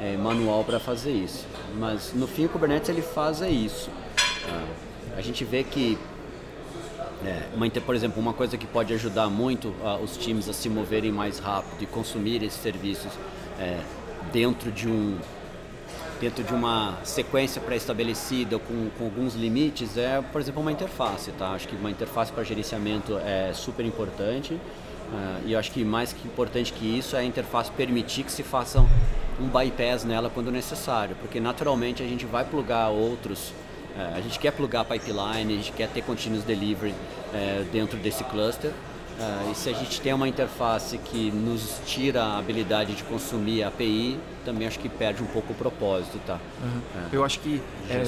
é, 0.00 0.16
manual 0.16 0.64
para 0.64 0.78
fazer 0.78 1.12
isso. 1.12 1.44
Mas 1.76 2.12
no 2.14 2.26
fim 2.26 2.46
o 2.46 2.48
Kubernetes 2.48 2.88
ele 2.88 3.02
faz 3.02 3.42
é 3.42 3.50
isso. 3.50 3.90
Ah, 4.48 4.66
a 5.16 5.20
gente 5.20 5.44
vê 5.44 5.64
que 5.64 5.98
é, 7.24 7.48
uma, 7.54 7.68
por 7.68 7.94
exemplo, 7.94 8.20
uma 8.20 8.32
coisa 8.32 8.56
que 8.56 8.66
pode 8.66 8.94
ajudar 8.94 9.28
muito 9.28 9.68
uh, 9.68 10.00
os 10.02 10.16
times 10.16 10.48
a 10.48 10.52
se 10.52 10.68
moverem 10.68 11.10
mais 11.10 11.40
rápido 11.40 11.82
e 11.82 11.86
consumir 11.86 12.42
esses 12.44 12.60
serviços 12.60 13.10
é, 13.58 13.80
dentro 14.32 14.70
de 14.70 14.88
um 14.88 15.18
dentro 16.20 16.42
de 16.42 16.52
uma 16.52 16.98
sequência 17.04 17.60
pré-estabelecida 17.60 18.58
com, 18.58 18.90
com 18.98 19.04
alguns 19.04 19.34
limites 19.34 19.96
é, 19.96 20.20
por 20.20 20.40
exemplo, 20.40 20.60
uma 20.60 20.72
interface, 20.72 21.30
tá? 21.32 21.50
Acho 21.52 21.68
que 21.68 21.76
uma 21.76 21.90
interface 21.90 22.32
para 22.32 22.42
gerenciamento 22.42 23.16
é 23.18 23.52
super 23.52 23.86
importante 23.86 24.54
uh, 24.54 25.46
e 25.46 25.54
acho 25.54 25.70
que 25.70 25.84
mais 25.84 26.12
que 26.12 26.26
importante 26.26 26.72
que 26.72 26.98
isso 26.98 27.14
é 27.14 27.20
a 27.20 27.24
interface 27.24 27.70
permitir 27.70 28.24
que 28.24 28.32
se 28.32 28.42
façam 28.42 28.88
um 29.40 29.46
bypass 29.46 30.04
nela 30.04 30.28
quando 30.28 30.50
necessário, 30.50 31.14
porque 31.20 31.38
naturalmente 31.38 32.02
a 32.02 32.06
gente 32.06 32.26
vai 32.26 32.44
plugar 32.44 32.88
outros, 32.88 33.50
uh, 33.96 34.16
a 34.16 34.20
gente 34.20 34.38
quer 34.38 34.50
plugar 34.50 34.84
pipeline, 34.84 35.52
a 35.52 35.56
gente 35.56 35.72
quer 35.72 35.88
ter 35.88 36.02
continuous 36.02 36.44
delivery 36.44 36.90
uh, 36.90 37.64
dentro 37.70 37.96
desse 37.98 38.24
cluster, 38.24 38.72
Uh, 39.18 39.50
e 39.50 39.54
se 39.54 39.68
a 39.68 39.72
gente 39.72 40.00
tem 40.00 40.12
uma 40.12 40.28
interface 40.28 40.96
que 40.96 41.30
nos 41.32 41.80
tira 41.84 42.22
a 42.22 42.38
habilidade 42.38 42.94
de 42.94 43.02
consumir 43.02 43.64
a 43.64 43.68
API, 43.68 44.18
também 44.44 44.68
acho 44.68 44.78
que 44.78 44.88
perde 44.88 45.22
um 45.22 45.26
pouco 45.26 45.52
o 45.52 45.56
propósito, 45.56 46.20
tá? 46.24 46.38
Uhum. 46.62 46.80
É. 46.94 47.16
Eu 47.16 47.24
acho 47.24 47.40
que 47.40 47.60
é, 47.90 48.04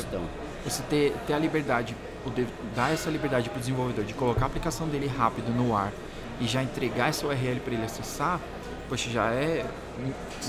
você 0.65 0.83
ter, 0.85 1.13
ter 1.27 1.33
a 1.33 1.39
liberdade, 1.39 1.97
poder 2.23 2.47
dar 2.77 2.93
essa 2.93 3.11
liberdade 3.11 3.49
para 3.51 3.57
o 3.57 3.61
desenvolvedor 3.61 4.05
de 4.05 4.15
colocar 4.15 4.45
a 4.45 4.47
aplicação 4.47 4.87
dele 4.87 5.09
rápido 5.09 5.51
no 5.53 5.77
ar 5.77 5.93
e 6.41 6.47
já 6.47 6.63
entregar 6.63 7.09
essa 7.09 7.27
URL 7.27 7.59
para 7.59 7.75
ele 7.75 7.85
acessar, 7.85 8.41
poxa, 8.91 9.09
já 9.09 9.27
é 9.33 9.65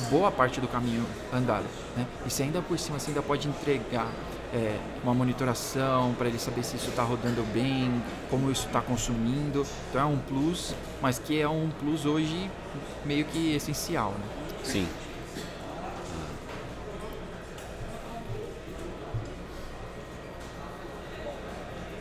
boa 0.09 0.31
parte 0.31 0.59
do 0.59 0.67
caminho 0.67 1.05
andado. 1.31 1.65
Né? 1.95 2.07
E 2.25 2.29
se 2.31 2.41
ainda 2.41 2.59
por 2.59 2.77
cima 2.79 2.97
você 2.97 3.11
ainda 3.11 3.21
pode 3.21 3.47
entregar 3.47 4.11
é, 4.51 4.79
uma 5.03 5.13
monitoração 5.13 6.15
para 6.15 6.27
ele 6.27 6.39
saber 6.39 6.63
se 6.63 6.75
isso 6.75 6.89
está 6.89 7.03
rodando 7.03 7.43
bem, 7.53 8.01
como 8.31 8.49
isso 8.49 8.65
está 8.65 8.81
consumindo. 8.81 9.63
Então 9.89 10.01
é 10.01 10.05
um 10.05 10.17
plus, 10.17 10.73
mas 10.99 11.19
que 11.19 11.39
é 11.39 11.47
um 11.47 11.69
plus 11.79 12.03
hoje 12.03 12.49
meio 13.05 13.25
que 13.25 13.53
essencial, 13.53 14.09
né? 14.09 14.25
Sim. 14.63 14.87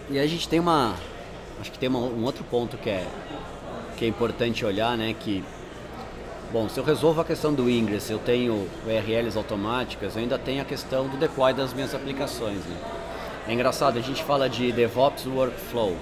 E 0.08 0.18
a 0.18 0.26
gente 0.26 0.48
tem 0.48 0.58
uma, 0.58 0.94
acho 1.60 1.70
que 1.70 1.78
tem 1.78 1.88
uma, 1.90 1.98
um 1.98 2.24
outro 2.24 2.42
ponto 2.44 2.78
que 2.78 2.88
é 2.88 3.06
que 3.98 4.06
é 4.06 4.08
importante 4.08 4.64
olhar, 4.64 4.96
né? 4.96 5.14
Que 5.20 5.44
Bom, 6.52 6.68
se 6.68 6.80
eu 6.80 6.82
resolvo 6.82 7.20
a 7.20 7.24
questão 7.24 7.54
do 7.54 7.70
Ingress, 7.70 8.10
eu 8.10 8.18
tenho 8.18 8.68
URLs 8.84 9.38
automáticas, 9.38 10.16
eu 10.16 10.22
ainda 10.22 10.36
tenho 10.36 10.60
a 10.60 10.64
questão 10.64 11.06
do 11.06 11.16
deploy 11.16 11.54
das 11.54 11.72
minhas 11.72 11.94
aplicações. 11.94 12.58
Né? 12.64 12.76
É 13.46 13.52
engraçado, 13.52 13.96
a 13.96 14.02
gente 14.02 14.24
fala 14.24 14.48
de 14.48 14.72
DevOps 14.72 15.26
Workflow, 15.26 15.94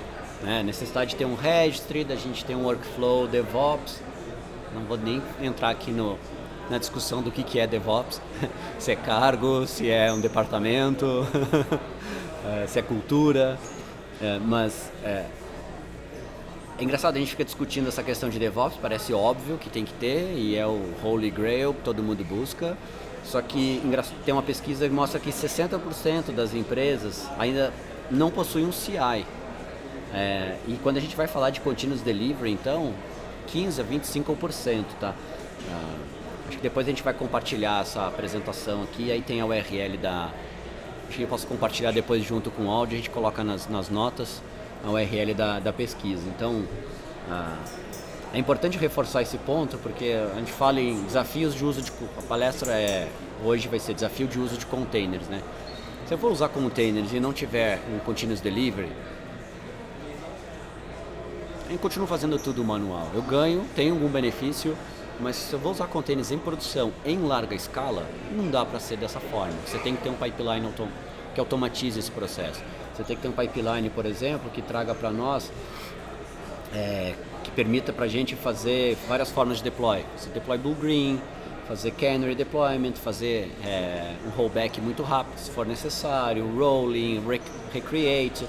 né? 0.43 0.63
necessidade 0.63 1.11
de 1.11 1.17
ter 1.17 1.27
um 1.27 1.35
registry, 1.35 2.03
da 2.03 2.17
gente 2.17 2.47
ter 2.47 2.55
um 2.55 2.65
workflow 2.65 3.27
DevOps. 3.27 4.01
Não 4.75 4.85
vou 4.85 4.97
nem 4.97 5.21
entrar 5.43 5.69
aqui 5.69 5.91
no, 5.91 6.19
na 6.71 6.79
discussão 6.79 7.21
do 7.21 7.31
que, 7.31 7.43
que 7.43 7.61
é 7.61 7.67
DevOps, 7.67 8.19
se 8.79 8.91
é 8.91 8.97
cargo, 8.97 9.67
se 9.67 9.91
é 9.91 10.11
um 10.11 10.21
departamento, 10.21 11.27
eh, 12.47 12.67
se 12.67 12.79
é 12.79 12.83
cultura, 12.83 13.59
eh, 14.19 14.41
mas 14.43 14.91
é, 15.05 15.27
é 16.79 16.85
engraçado, 16.85 17.17
a 17.17 17.19
gente 17.19 17.33
fica 17.33 17.45
discutindo 17.45 17.89
essa 17.89 18.05
questão 18.05 18.29
de 18.29 18.39
DevOps, 18.39 18.79
parece 18.81 19.13
óbvio 19.13 19.59
que 19.59 19.69
tem 19.69 19.85
que 19.85 19.93
ter, 19.95 20.33
e 20.37 20.57
é 20.57 20.65
o 20.65 20.95
Holy 21.03 21.29
Grail 21.29 21.75
que 21.75 21.81
todo 21.83 22.03
mundo 22.03 22.25
busca. 22.25 22.79
Só 23.25 23.43
que 23.43 23.83
tem 24.25 24.33
uma 24.33 24.43
pesquisa 24.43 24.89
que 24.89 24.95
mostra 24.95 25.19
que 25.19 25.31
60% 25.31 26.33
das 26.33 26.55
empresas 26.55 27.29
ainda 27.37 27.73
não 28.11 28.31
possuem 28.31 28.65
um 28.65 28.73
CI. 28.73 29.27
É, 30.15 30.57
e 30.69 30.79
quando 30.83 30.97
a 30.97 31.01
gente 31.01 31.17
vai 31.17 31.27
falar 31.27 31.51
de 31.51 31.61
Continuous 31.61 32.01
Delivery, 32.01 32.53
então, 32.53 32.95
15 33.49 33.81
a 33.81 33.85
25%, 33.85 34.85
tá? 35.01 35.15
Ah, 35.71 35.97
acho 36.47 36.57
que 36.57 36.63
depois 36.63 36.87
a 36.87 36.91
gente 36.91 37.03
vai 37.03 37.13
compartilhar 37.13 37.83
essa 37.83 38.07
apresentação 38.07 38.85
aqui, 38.85 39.11
aí 39.11 39.21
tem 39.21 39.41
a 39.41 39.47
URL 39.47 39.99
da... 39.99 40.31
Acho 41.09 41.17
que 41.17 41.23
eu 41.23 41.29
posso 41.29 41.47
compartilhar 41.47 41.91
depois 41.91 42.23
junto 42.25 42.51
com 42.51 42.67
o 42.67 42.71
áudio, 42.71 42.95
a 42.95 42.99
gente 42.99 43.11
coloca 43.11 43.43
nas, 43.43 43.69
nas 43.69 43.91
notas 43.91 44.41
a 44.85 44.91
URL 44.91 45.35
da, 45.35 45.59
da 45.59 45.73
pesquisa. 45.73 46.23
Então, 46.29 46.65
ah, 47.31 47.57
é 48.33 48.39
importante 48.39 48.77
reforçar 48.77 49.23
esse 49.23 49.39
ponto 49.39 49.79
porque 49.79 50.15
a 50.33 50.39
gente 50.39 50.53
fala 50.53 50.81
em 50.81 51.03
desafios 51.05 51.55
de 51.55 51.65
uso 51.65 51.83
de. 51.83 51.93
A 52.17 52.23
palestra 52.23 52.73
é, 52.73 53.09
hoje 53.45 53.69
vai 53.69 53.79
ser 53.79 53.95
desafio 53.95 54.27
de 54.27 54.39
uso 54.39 54.57
de 54.57 54.67
containers. 54.67 55.27
Né? 55.29 55.43
Se 56.07 56.15
eu 56.15 56.19
for 56.19 56.31
usar 56.31 56.49
containers 56.49 57.13
e 57.13 57.21
não 57.21 57.33
tiver 57.33 57.81
um 57.95 57.99
continuous 57.99 58.41
delivery, 58.41 58.91
eu 61.71 61.79
continuo 61.79 62.07
fazendo 62.07 62.39
tudo 62.39 62.65
manual. 62.65 63.09
Eu 63.15 63.23
ganho, 63.23 63.65
tenho 63.75 63.95
algum 63.95 64.09
benefício, 64.09 64.77
mas 65.21 65.37
se 65.37 65.53
eu 65.53 65.59
vou 65.59 65.73
usar 65.73 65.87
containers 65.87 66.31
em 66.31 66.39
produção 66.39 66.93
em 67.05 67.19
larga 67.19 67.55
escala, 67.55 68.07
não 68.33 68.51
dá 68.51 68.65
para 68.65 68.81
ser 68.81 68.97
dessa 68.97 69.21
forma. 69.21 69.53
Você 69.67 69.79
tem 69.79 69.95
que 69.95 70.03
ter 70.03 70.09
um 70.09 70.15
pipeline 70.15 70.67
que 71.35 71.41
automatize 71.41 71.99
esse 71.99 72.11
processo. 72.11 72.63
Você 72.99 73.05
tem 73.05 73.15
que 73.15 73.23
ter 73.23 73.29
um 73.29 73.33
pipeline, 73.33 73.89
por 73.91 74.05
exemplo, 74.05 74.51
que 74.51 74.61
traga 74.61 74.93
para 74.93 75.13
nós, 75.13 75.53
é, 76.75 77.15
que 77.45 77.51
permita 77.53 77.93
para 77.93 78.07
a 78.07 78.09
gente 78.09 78.35
fazer 78.35 78.99
várias 79.07 79.31
formas 79.31 79.59
de 79.59 79.63
deploy. 79.63 80.05
Você 80.17 80.29
deploy 80.31 80.59
Blue 80.59 80.75
Green, 80.75 81.21
fazer 81.69 81.93
canary 81.93 82.35
deployment, 82.35 82.95
fazer 82.95 83.53
é, 83.65 84.17
um 84.27 84.31
rollback 84.31 84.81
muito 84.81 85.05
rápido 85.05 85.39
se 85.39 85.49
for 85.53 85.65
necessário, 85.65 86.45
rolling, 86.59 87.23
rec 87.25 87.43
recreate, 87.73 88.45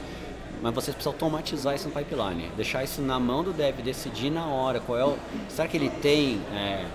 mas 0.63 0.73
você 0.73 0.91
precisa 0.91 1.11
automatizar 1.11 1.75
isso 1.75 1.87
no 1.87 1.93
pipeline, 1.93 2.49
deixar 2.57 2.83
isso 2.83 3.03
na 3.03 3.19
mão 3.19 3.43
do 3.43 3.53
dev, 3.53 3.75
decidir 3.83 4.31
na 4.31 4.47
hora 4.47 4.79
qual 4.79 4.97
é 4.97 5.05
o, 5.05 5.15
será 5.47 5.67
que 5.67 5.77
ele 5.77 5.91
tem 5.91 6.41
é, 6.51 6.85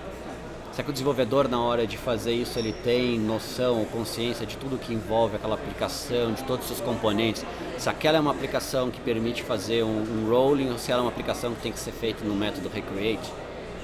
Será 0.75 0.83
que 0.83 0.89
o 0.89 0.93
desenvolvedor, 0.93 1.47
na 1.47 1.61
hora 1.61 1.87
de 1.87 1.97
fazer 1.97 2.33
isso, 2.33 2.59
ele 2.59 2.73
tem 2.73 3.17
noção 3.17 3.79
ou 3.79 3.85
consciência 3.85 4.45
de 4.45 4.57
tudo 4.57 4.77
que 4.77 4.93
envolve 4.93 5.37
aquela 5.37 5.55
aplicação, 5.55 6.33
de 6.33 6.43
todos 6.43 6.69
os 6.69 6.75
seus 6.75 6.81
componentes? 6.85 7.45
Se 7.77 7.87
aquela 7.87 8.17
é 8.17 8.19
uma 8.19 8.31
aplicação 8.31 8.91
que 8.91 8.99
permite 8.99 9.41
fazer 9.41 9.85
um, 9.85 10.01
um 10.01 10.29
rolling 10.29 10.71
ou 10.71 10.77
se 10.77 10.91
ela 10.91 10.99
é 10.99 11.05
uma 11.05 11.11
aplicação 11.11 11.55
que 11.55 11.61
tem 11.61 11.71
que 11.71 11.79
ser 11.79 11.93
feita 11.93 12.25
no 12.25 12.35
método 12.35 12.67
recreate? 12.67 13.31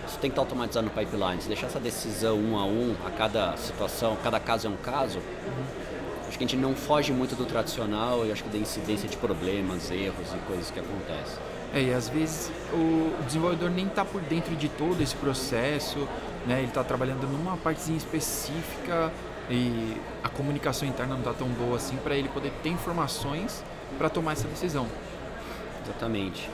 Isso 0.05 0.19
tem 0.19 0.29
que 0.29 0.33
estar 0.33 0.41
automatizado 0.41 0.85
no 0.85 0.91
pipeline. 0.91 1.41
Se 1.41 1.47
deixar 1.47 1.67
essa 1.67 1.79
decisão 1.79 2.37
um 2.37 2.57
a 2.57 2.65
um, 2.65 2.93
a 3.05 3.09
cada 3.09 3.55
situação, 3.55 4.17
cada 4.21 4.41
caso 4.41 4.67
é 4.67 4.69
um 4.69 4.75
caso, 4.75 5.19
acho 6.27 6.37
que 6.37 6.43
a 6.43 6.47
gente 6.47 6.57
não 6.57 6.75
foge 6.75 7.13
muito 7.13 7.37
do 7.37 7.45
tradicional 7.45 8.25
e 8.25 8.33
acho 8.33 8.43
que 8.43 8.49
da 8.49 8.57
incidência 8.57 9.07
de 9.07 9.15
problemas, 9.15 9.89
erros 9.89 10.27
e 10.35 10.37
coisas 10.45 10.69
que 10.69 10.79
acontecem. 10.81 11.39
É, 11.73 11.81
e 11.83 11.93
às 11.93 12.09
vezes 12.09 12.51
o 12.73 13.23
desenvolvedor 13.23 13.69
nem 13.69 13.87
está 13.87 14.03
por 14.03 14.19
dentro 14.23 14.57
de 14.57 14.67
todo 14.67 15.01
esse 15.01 15.15
processo, 15.15 16.05
né? 16.45 16.59
Ele 16.59 16.67
está 16.67 16.83
trabalhando 16.83 17.27
numa 17.27 17.57
partezinha 17.57 17.97
específica 17.97 19.11
e 19.49 19.97
a 20.23 20.29
comunicação 20.29 20.87
interna 20.87 21.13
não 21.13 21.21
está 21.21 21.33
tão 21.33 21.47
boa 21.47 21.77
assim 21.77 21.97
para 21.97 22.15
ele 22.15 22.29
poder 22.29 22.51
ter 22.63 22.69
informações 22.69 23.63
para 23.97 24.09
tomar 24.09 24.33
essa 24.33 24.47
decisão. 24.47 24.87
Exatamente. 25.83 26.49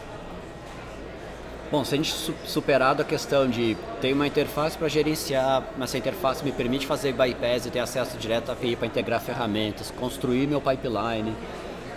Bom, 1.69 1.83
se 1.83 1.93
a 1.93 1.97
gente 1.97 2.13
superado 2.45 3.01
a 3.01 3.05
questão 3.05 3.49
de 3.49 3.75
ter 3.99 4.13
uma 4.13 4.25
interface 4.25 4.77
para 4.77 4.87
gerenciar, 4.87 5.61
mas 5.77 5.89
essa 5.89 5.97
interface 5.97 6.43
me 6.43 6.53
permite 6.53 6.87
fazer 6.87 7.11
bypass 7.11 7.65
e 7.65 7.69
ter 7.69 7.79
acesso 7.79 8.17
direto 8.17 8.49
à 8.49 8.53
API 8.53 8.77
para 8.77 8.87
integrar 8.87 9.19
ferramentas, 9.19 9.91
construir 9.91 10.47
meu 10.47 10.61
pipeline, 10.61 11.35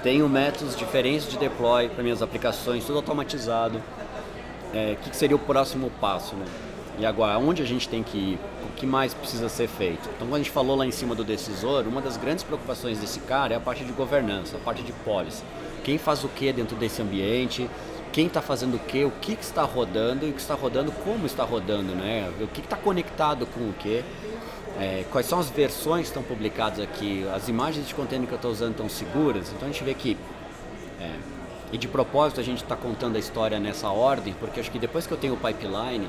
tenho 0.02 0.28
métodos 0.28 0.74
diferentes 0.74 1.28
de 1.28 1.38
deploy 1.38 1.88
para 1.88 2.02
minhas 2.02 2.20
aplicações, 2.20 2.84
tudo 2.84 2.96
automatizado. 2.96 3.80
É, 4.74 4.96
o 4.98 5.04
que, 5.04 5.10
que 5.10 5.16
seria 5.16 5.36
o 5.36 5.38
próximo 5.38 5.90
passo? 6.00 6.34
Né? 6.34 6.46
E 7.00 7.06
agora, 7.06 7.38
onde 7.38 7.62
a 7.62 7.64
gente 7.64 7.88
tem 7.88 8.02
que 8.02 8.18
ir? 8.18 8.38
O 8.62 8.72
que 8.76 8.84
mais 8.84 9.14
precisa 9.14 9.48
ser 9.48 9.68
feito? 9.68 10.06
Então, 10.14 10.28
quando 10.28 10.34
a 10.34 10.38
gente 10.38 10.50
falou 10.50 10.76
lá 10.76 10.84
em 10.84 10.90
cima 10.90 11.14
do 11.14 11.24
decisor, 11.24 11.86
uma 11.86 12.02
das 12.02 12.18
grandes 12.18 12.44
preocupações 12.44 12.98
desse 12.98 13.20
cara 13.20 13.54
é 13.54 13.56
a 13.56 13.60
parte 13.60 13.84
de 13.84 13.92
governança, 13.92 14.58
a 14.58 14.60
parte 14.60 14.82
de 14.82 14.92
policy. 14.92 15.42
Quem 15.82 15.96
faz 15.96 16.22
o 16.24 16.28
que 16.28 16.52
dentro 16.52 16.76
desse 16.76 17.00
ambiente? 17.00 17.70
Quem 18.12 18.26
está 18.26 18.42
fazendo 18.42 18.74
o 18.74 18.78
que? 18.78 19.02
O 19.02 19.10
que, 19.12 19.34
que 19.34 19.42
está 19.42 19.62
rodando 19.62 20.26
e 20.26 20.30
o 20.30 20.34
que 20.34 20.40
está 20.40 20.52
rodando, 20.52 20.92
como 20.92 21.24
está 21.24 21.42
rodando, 21.42 21.94
né? 21.94 22.30
O 22.38 22.46
que 22.46 22.60
está 22.60 22.76
conectado 22.76 23.46
com 23.46 23.60
o 23.60 23.72
que? 23.78 24.04
É, 24.78 25.04
quais 25.10 25.24
são 25.24 25.38
as 25.38 25.48
versões 25.48 26.02
que 26.02 26.08
estão 26.08 26.22
publicadas 26.22 26.80
aqui? 26.80 27.26
As 27.34 27.48
imagens 27.48 27.88
de 27.88 27.94
container 27.94 28.28
que 28.28 28.34
eu 28.34 28.36
estou 28.36 28.50
usando 28.50 28.72
estão 28.72 28.90
seguras? 28.90 29.50
Então 29.56 29.66
a 29.66 29.72
gente 29.72 29.82
vê 29.82 29.94
que 29.94 30.18
é, 31.00 31.14
e 31.72 31.78
de 31.78 31.86
propósito 31.88 32.40
a 32.40 32.44
gente 32.44 32.62
está 32.62 32.76
contando 32.76 33.16
a 33.16 33.18
história 33.18 33.58
nessa 33.58 33.88
ordem, 33.88 34.34
porque 34.38 34.60
acho 34.60 34.70
que 34.70 34.78
depois 34.78 35.06
que 35.06 35.12
eu 35.12 35.18
tenho 35.18 35.34
o 35.34 35.36
pipeline, 35.36 36.08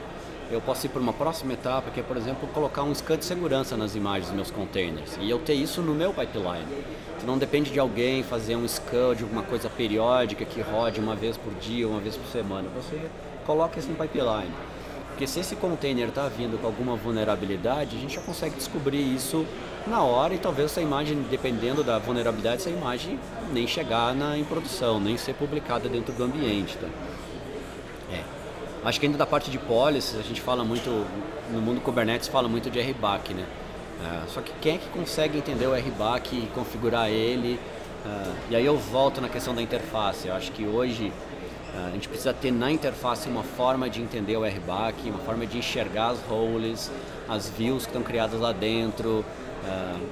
eu 0.51 0.61
posso 0.61 0.85
ir 0.85 0.89
para 0.89 1.01
uma 1.01 1.13
próxima 1.13 1.53
etapa, 1.53 1.89
que 1.91 1.99
é, 1.99 2.03
por 2.03 2.17
exemplo, 2.17 2.47
colocar 2.49 2.83
um 2.83 2.93
scan 2.93 3.17
de 3.17 3.25
segurança 3.25 3.77
nas 3.77 3.95
imagens 3.95 4.27
dos 4.27 4.35
meus 4.35 4.51
containers. 4.51 5.17
E 5.19 5.29
eu 5.29 5.39
ter 5.39 5.53
isso 5.53 5.81
no 5.81 5.93
meu 5.93 6.13
pipeline. 6.13 6.67
Então 7.15 7.27
não 7.27 7.37
depende 7.37 7.71
de 7.71 7.79
alguém 7.79 8.23
fazer 8.23 8.55
um 8.55 8.67
scan 8.67 9.15
de 9.15 9.23
alguma 9.23 9.43
coisa 9.43 9.69
periódica 9.69 10.43
que 10.43 10.61
rode 10.61 10.99
uma 10.99 11.15
vez 11.15 11.37
por 11.37 11.53
dia, 11.55 11.87
uma 11.87 11.99
vez 11.99 12.17
por 12.17 12.27
semana. 12.27 12.67
Você 12.75 12.99
coloca 13.45 13.79
isso 13.79 13.89
no 13.89 13.95
pipeline. 13.95 14.51
Porque 15.09 15.27
se 15.27 15.39
esse 15.39 15.55
container 15.55 16.07
está 16.07 16.27
vindo 16.27 16.59
com 16.59 16.65
alguma 16.65 16.95
vulnerabilidade, 16.95 17.95
a 17.95 17.99
gente 17.99 18.15
já 18.15 18.21
consegue 18.21 18.55
descobrir 18.55 19.01
isso 19.01 19.45
na 19.85 20.01
hora 20.01 20.33
e 20.33 20.37
talvez 20.37 20.71
essa 20.71 20.81
imagem, 20.81 21.23
dependendo 21.29 21.83
da 21.83 21.99
vulnerabilidade, 21.99 22.61
essa 22.61 22.69
imagem 22.69 23.19
nem 23.53 23.67
chegar 23.67 24.15
na, 24.15 24.37
em 24.37 24.43
produção, 24.43 24.99
nem 24.99 25.17
ser 25.17 25.33
publicada 25.35 25.87
dentro 25.87 26.13
do 26.13 26.23
ambiente. 26.23 26.77
Tá? 26.77 26.87
Acho 28.83 28.99
que 28.99 29.05
ainda 29.05 29.17
da 29.17 29.27
parte 29.27 29.51
de 29.51 29.59
policies, 29.59 30.19
a 30.19 30.23
gente 30.23 30.41
fala 30.41 30.63
muito, 30.63 30.89
no 31.51 31.61
mundo 31.61 31.81
Kubernetes 31.81 32.27
fala 32.27 32.47
muito 32.47 32.69
de 32.69 32.81
RBAC, 32.81 33.33
né? 33.33 33.45
É, 34.03 34.27
só 34.27 34.41
que 34.41 34.51
quem 34.59 34.75
é 34.75 34.77
que 34.79 34.89
consegue 34.89 35.37
entender 35.37 35.67
o 35.67 35.75
RBAC 35.75 36.35
e 36.35 36.47
configurar 36.55 37.09
ele? 37.09 37.59
Uh, 38.03 38.35
e 38.49 38.55
aí 38.55 38.65
eu 38.65 38.75
volto 38.77 39.21
na 39.21 39.29
questão 39.29 39.53
da 39.53 39.61
interface. 39.61 40.27
Eu 40.27 40.33
acho 40.33 40.51
que 40.51 40.65
hoje 40.65 41.13
uh, 41.75 41.87
a 41.89 41.91
gente 41.91 42.09
precisa 42.09 42.33
ter 42.33 42.51
na 42.51 42.71
interface 42.71 43.29
uma 43.29 43.43
forma 43.43 43.87
de 43.87 44.01
entender 44.01 44.35
o 44.35 44.43
RBAC, 44.43 45.07
uma 45.07 45.19
forma 45.19 45.45
de 45.45 45.59
enxergar 45.59 46.09
as 46.09 46.19
roles, 46.21 46.91
as 47.29 47.47
views 47.49 47.83
que 47.83 47.89
estão 47.89 48.01
criadas 48.01 48.39
lá 48.39 48.51
dentro. 48.51 49.23
Uh, 49.63 50.07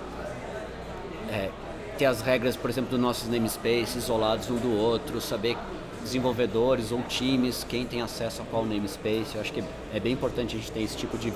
é, 1.32 1.50
ter 1.98 2.06
as 2.06 2.22
regras, 2.22 2.56
por 2.56 2.70
exemplo, 2.70 2.92
dos 2.92 3.00
nossos 3.00 3.28
namespaces 3.28 3.96
isolados 3.96 4.50
um 4.50 4.56
do 4.56 4.72
outro, 4.78 5.20
saber 5.20 5.58
desenvolvedores 6.01 6.91
ou 6.91 7.01
times, 7.03 7.65
quem 7.68 7.86
tem 7.86 8.01
acesso 8.01 8.41
a 8.41 8.46
qual 8.46 8.65
namespace. 8.65 9.36
Eu 9.36 9.41
acho 9.41 9.53
que 9.53 9.63
é 9.94 10.00
bem 10.00 10.13
importante 10.13 10.56
a 10.56 10.60
gente 10.60 10.72
ter 10.72 10.82
esse 10.82 10.98
tipo 10.98 11.18
de 11.18 11.32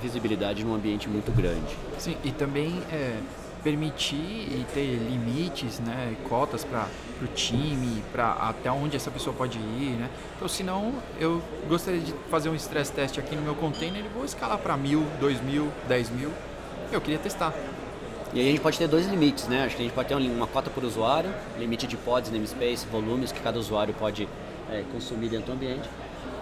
visibilidade 0.00 0.64
num 0.64 0.74
ambiente 0.74 1.08
muito 1.08 1.30
grande. 1.32 1.76
Sim, 1.98 2.16
e 2.24 2.30
também 2.30 2.82
é, 2.92 3.16
permitir 3.62 4.16
e 4.16 4.66
ter 4.74 4.96
limites, 4.96 5.80
né, 5.80 6.14
cotas 6.28 6.64
para 6.64 6.86
o 7.22 7.26
time, 7.28 8.02
para 8.12 8.32
até 8.32 8.70
onde 8.70 8.94
essa 8.94 9.10
pessoa 9.10 9.34
pode 9.34 9.58
ir, 9.58 9.96
né? 9.98 10.10
Então, 10.36 10.46
senão, 10.46 10.92
eu 11.18 11.42
gostaria 11.68 12.00
de 12.00 12.12
fazer 12.30 12.50
um 12.50 12.54
stress 12.54 12.92
test 12.92 13.18
aqui 13.18 13.34
no 13.34 13.42
meu 13.42 13.54
container 13.54 14.04
e 14.04 14.08
vou 14.08 14.24
escalar 14.24 14.58
para 14.58 14.76
mil, 14.76 15.04
dois 15.18 15.40
mil, 15.40 15.72
dez 15.88 16.10
mil. 16.10 16.30
Eu 16.92 17.00
queria 17.00 17.18
testar. 17.18 17.52
E 18.34 18.40
aí 18.40 18.48
a 18.48 18.50
gente 18.50 18.60
pode 18.60 18.76
ter 18.76 18.88
dois 18.88 19.06
limites, 19.06 19.46
né? 19.46 19.64
Acho 19.64 19.76
que 19.76 19.82
a 19.82 19.84
gente 19.84 19.94
pode 19.94 20.08
ter 20.08 20.16
uma 20.16 20.48
cota 20.48 20.68
por 20.68 20.82
usuário, 20.82 21.32
limite 21.56 21.86
de 21.86 21.96
pods, 21.96 22.32
namespace, 22.32 22.84
volumes 22.90 23.30
que 23.30 23.38
cada 23.40 23.60
usuário 23.60 23.94
pode 23.94 24.28
é, 24.68 24.82
consumir 24.92 25.28
dentro 25.28 25.46
do 25.46 25.52
ambiente. 25.52 25.88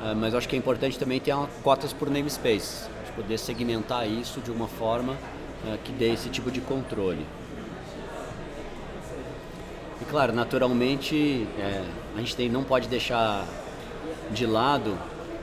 Uh, 0.00 0.16
mas 0.16 0.34
acho 0.34 0.48
que 0.48 0.56
é 0.56 0.58
importante 0.58 0.98
também 0.98 1.20
ter 1.20 1.34
uma, 1.34 1.48
cotas 1.62 1.92
por 1.92 2.08
namespace, 2.08 2.88
poder 3.14 3.38
segmentar 3.38 4.08
isso 4.08 4.40
de 4.40 4.50
uma 4.50 4.68
forma 4.68 5.12
uh, 5.12 5.78
que 5.84 5.92
dê 5.92 6.14
esse 6.14 6.30
tipo 6.30 6.50
de 6.50 6.62
controle. 6.62 7.26
Claro, 10.08 10.32
naturalmente 10.32 11.46
é, 11.58 11.84
a 12.16 12.18
gente 12.18 12.34
tem, 12.34 12.48
não 12.48 12.64
pode 12.64 12.88
deixar 12.88 13.46
de 14.30 14.46
lado 14.46 14.96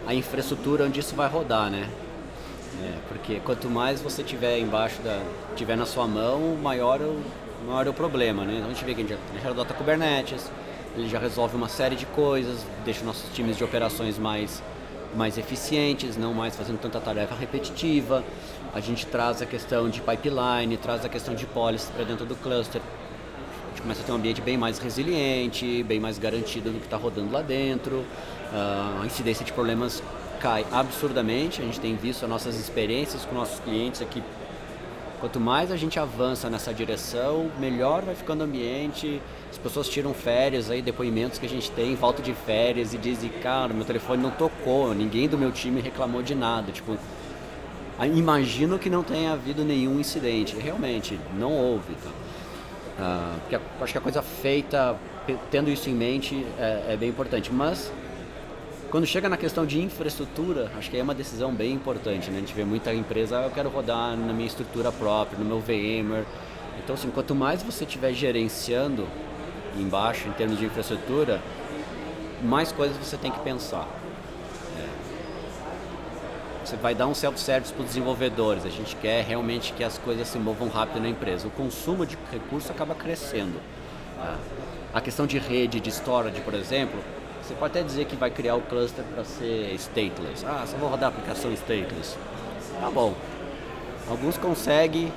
a 0.05 0.13
infraestrutura 0.13 0.85
onde 0.85 0.99
isso 0.99 1.15
vai 1.15 1.29
rodar, 1.29 1.69
né? 1.69 1.89
É, 2.81 2.97
porque 3.07 3.39
quanto 3.43 3.69
mais 3.69 4.01
você 4.01 4.23
tiver 4.23 4.57
embaixo 4.59 5.01
da, 5.01 5.21
tiver 5.55 5.75
na 5.75 5.85
sua 5.85 6.07
mão, 6.07 6.55
maior 6.61 7.01
o, 7.01 7.21
maior 7.67 7.87
é 7.87 7.89
o 7.89 7.93
problema, 7.93 8.45
né? 8.45 8.55
Então 8.57 8.69
a 8.69 8.73
gente 8.73 8.85
vê 8.85 8.93
que 8.93 9.01
a 9.01 9.05
gente 9.05 9.19
já 9.43 9.49
adota 9.49 9.73
Kubernetes, 9.73 10.49
ele 10.95 11.09
já 11.09 11.19
resolve 11.19 11.55
uma 11.55 11.67
série 11.67 11.95
de 11.95 12.05
coisas, 12.05 12.65
deixa 12.85 13.03
nossos 13.03 13.33
times 13.33 13.57
de 13.57 13.63
operações 13.63 14.17
mais 14.17 14.61
mais 15.15 15.39
eficientes, 15.39 16.15
não 16.15 16.35
mais 16.35 16.55
fazendo 16.55 16.79
tanta 16.79 16.99
tarefa 16.99 17.33
repetitiva. 17.33 18.23
A 18.75 18.79
gente 18.79 19.07
traz 19.07 19.41
a 19.41 19.45
questão 19.45 19.89
de 19.89 20.01
pipeline, 20.01 20.77
traz 20.77 21.03
a 21.03 21.09
questão 21.09 21.33
de 21.33 21.47
policy 21.47 21.91
para 21.91 22.05
dentro 22.05 22.27
do 22.27 22.35
cluster, 22.35 22.79
gente 23.79 23.81
começa 23.81 24.01
a 24.01 24.03
ter 24.03 24.11
um 24.11 24.15
ambiente 24.15 24.41
bem 24.41 24.57
mais 24.57 24.77
resiliente, 24.77 25.83
bem 25.83 25.99
mais 25.99 26.19
garantido 26.19 26.69
do 26.69 26.79
que 26.79 26.85
está 26.85 26.97
rodando 26.97 27.31
lá 27.31 27.41
dentro. 27.41 27.97
Uh, 28.51 29.01
a 29.01 29.05
incidência 29.05 29.45
de 29.45 29.53
problemas 29.53 30.03
cai 30.39 30.65
absurdamente. 30.71 31.61
A 31.61 31.65
gente 31.65 31.79
tem 31.79 31.95
visto 31.95 32.23
as 32.23 32.29
nossas 32.29 32.59
experiências 32.59 33.25
com 33.25 33.35
nossos 33.35 33.59
clientes 33.59 34.01
aqui. 34.01 34.23
Quanto 35.19 35.39
mais 35.39 35.69
a 35.71 35.75
gente 35.75 35.99
avança 35.99 36.49
nessa 36.49 36.73
direção, 36.73 37.51
melhor 37.59 38.01
vai 38.03 38.15
ficando 38.15 38.41
o 38.41 38.43
ambiente. 38.45 39.21
As 39.51 39.57
pessoas 39.57 39.89
tiram 39.89 40.13
férias 40.13 40.71
aí, 40.71 40.81
depoimentos 40.81 41.37
que 41.37 41.45
a 41.45 41.49
gente 41.49 41.69
tem, 41.71 41.93
volta 41.93 42.21
de 42.21 42.33
férias 42.33 42.93
e 42.93 42.97
dizem, 42.97 43.29
cara, 43.29 43.73
meu 43.73 43.83
telefone 43.83 44.23
não 44.23 44.31
tocou, 44.31 44.93
ninguém 44.93 45.27
do 45.27 45.37
meu 45.37 45.51
time 45.51 45.81
reclamou 45.81 46.23
de 46.23 46.33
nada. 46.33 46.71
Tipo, 46.71 46.97
imagino 48.07 48.79
que 48.79 48.89
não 48.89 49.03
tenha 49.03 49.33
havido 49.33 49.65
nenhum 49.65 49.99
incidente. 49.99 50.55
Realmente, 50.55 51.19
não 51.37 51.51
houve. 51.51 51.93
Tá? 51.95 52.09
Uh, 52.99 53.39
porque 53.41 53.59
acho 53.81 53.91
que 53.93 53.97
a 53.97 54.01
coisa 54.01 54.21
feita, 54.21 54.95
tendo 55.51 55.69
isso 55.69 55.89
em 55.89 55.93
mente, 55.93 56.45
é, 56.57 56.93
é, 56.93 56.97
bem 56.97 57.09
importante. 57.09 57.51
Mas, 57.51 57.91
quando 58.89 59.05
chega 59.05 59.29
na 59.29 59.37
questão 59.37 59.65
de 59.65 59.79
infraestrutura, 59.79 60.71
acho 60.77 60.89
que 60.89 60.97
é 60.97 61.03
uma 61.03 61.13
decisão 61.13 61.53
bem 61.53 61.73
importante. 61.73 62.31
Né? 62.31 62.37
A 62.37 62.39
gente 62.39 62.53
vê 62.53 62.63
muita 62.63 62.93
empresa, 62.93 63.39
ah, 63.39 63.43
eu 63.43 63.51
quero 63.51 63.69
rodar 63.69 64.17
na 64.17 64.33
minha 64.33 64.47
estrutura 64.47 64.91
própria, 64.91 65.37
no 65.37 65.45
meu 65.45 65.59
VMware. 65.59 66.25
Então, 66.83 66.95
assim, 66.95 67.11
quanto 67.11 67.35
mais 67.35 67.61
você 67.61 67.83
estiver 67.83 68.13
gerenciando 68.13 69.07
embaixo, 69.77 70.27
em 70.27 70.31
termos 70.31 70.57
de 70.57 70.65
infraestrutura, 70.65 71.39
mais 72.41 72.71
coisas 72.71 72.97
você 72.97 73.15
tem 73.15 73.31
que 73.31 73.39
pensar. 73.41 73.87
Você 76.65 76.75
vai 76.75 76.93
dar 76.93 77.07
um 77.07 77.15
self-service 77.15 77.73
para 77.73 77.81
os 77.81 77.87
desenvolvedores. 77.87 78.65
A 78.65 78.69
gente 78.69 78.95
quer 78.95 79.23
realmente 79.23 79.73
que 79.73 79.83
as 79.83 79.97
coisas 79.97 80.27
se 80.27 80.37
movam 80.37 80.67
rápido 80.67 81.01
na 81.01 81.09
empresa. 81.09 81.47
O 81.47 81.51
consumo 81.51 82.05
de 82.05 82.17
recursos 82.31 82.69
acaba 82.69 82.93
crescendo. 82.93 83.59
Tá? 84.15 84.37
A 84.93 85.01
questão 85.01 85.25
de 85.25 85.39
rede, 85.39 85.79
de 85.79 85.89
storage, 85.89 86.41
por 86.41 86.53
exemplo, 86.53 86.99
você 87.49 87.55
pode 87.55 87.77
até 87.77 87.83
dizer 87.83 88.05
que 88.05 88.15
vai 88.15 88.29
criar 88.29 88.55
o 88.55 88.61
cluster 88.61 89.03
para 89.03 89.23
ser 89.23 89.73
stateless. 89.73 90.45
Ah, 90.45 90.63
só 90.67 90.77
vou 90.77 90.87
rodar 90.87 91.05
a 91.05 91.09
aplicação 91.09 91.51
stateless. 91.51 92.15
Tá 92.79 92.91
bom. 92.91 93.15
Alguns 94.07 94.37
conseguem, 94.37 95.11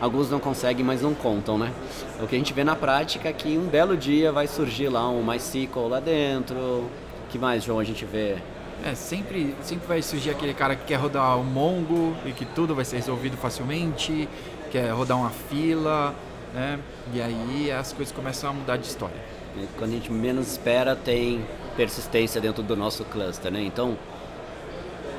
alguns 0.00 0.28
não 0.28 0.40
conseguem, 0.40 0.84
mas 0.84 1.00
não 1.00 1.14
contam, 1.14 1.56
né? 1.56 1.72
O 2.20 2.26
que 2.26 2.34
a 2.34 2.38
gente 2.38 2.52
vê 2.52 2.64
na 2.64 2.74
prática 2.74 3.28
é 3.28 3.32
que 3.32 3.56
um 3.56 3.68
belo 3.68 3.96
dia 3.96 4.32
vai 4.32 4.48
surgir 4.48 4.88
lá 4.88 5.08
um 5.08 5.22
MySQL 5.22 5.86
lá 5.86 6.00
dentro. 6.00 6.90
que 7.28 7.38
mais, 7.38 7.62
João, 7.62 7.78
a 7.78 7.84
gente 7.84 8.04
vê? 8.04 8.36
É, 8.84 8.94
sempre, 8.96 9.54
sempre 9.62 9.86
vai 9.86 10.02
surgir 10.02 10.30
aquele 10.30 10.54
cara 10.54 10.74
que 10.74 10.86
quer 10.86 10.96
rodar 10.96 11.38
o 11.38 11.44
Mongo 11.44 12.16
e 12.26 12.32
que 12.32 12.44
tudo 12.44 12.74
vai 12.74 12.84
ser 12.84 12.96
resolvido 12.96 13.36
facilmente, 13.36 14.28
quer 14.72 14.90
rodar 14.90 15.16
uma 15.16 15.30
fila, 15.30 16.12
né? 16.52 16.80
E 17.14 17.22
aí 17.22 17.70
as 17.70 17.92
coisas 17.92 18.12
começam 18.12 18.50
a 18.50 18.52
mudar 18.52 18.76
de 18.76 18.86
história. 18.86 19.36
Quando 19.78 19.92
a 19.92 19.94
gente 19.94 20.12
menos 20.12 20.48
espera, 20.48 20.94
tem 20.94 21.42
persistência 21.76 22.40
dentro 22.40 22.62
do 22.62 22.74
nosso 22.74 23.04
cluster, 23.04 23.52
né? 23.52 23.62
Então, 23.62 23.96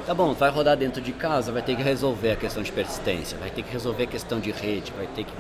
tá 0.06 0.14
bom, 0.14 0.34
vai 0.34 0.50
rodar 0.50 0.76
dentro 0.76 1.02
de 1.02 1.12
casa, 1.14 1.52
vai 1.52 1.62
ter 1.62 1.76
que 1.76 1.84
resolver 1.84 2.32
a 2.32 2.36
questão 2.36 2.64
de 2.64 2.72
persistência, 2.72 3.38
vai 3.38 3.50
ter 3.50 3.64
que 3.64 3.72
resolver 3.72 4.04
a 4.04 4.08
questão 4.08 4.40
de 4.40 4.52
rede, 4.52 4.92
vai 4.98 5.08
ter 5.08 5.24
que 5.24 5.34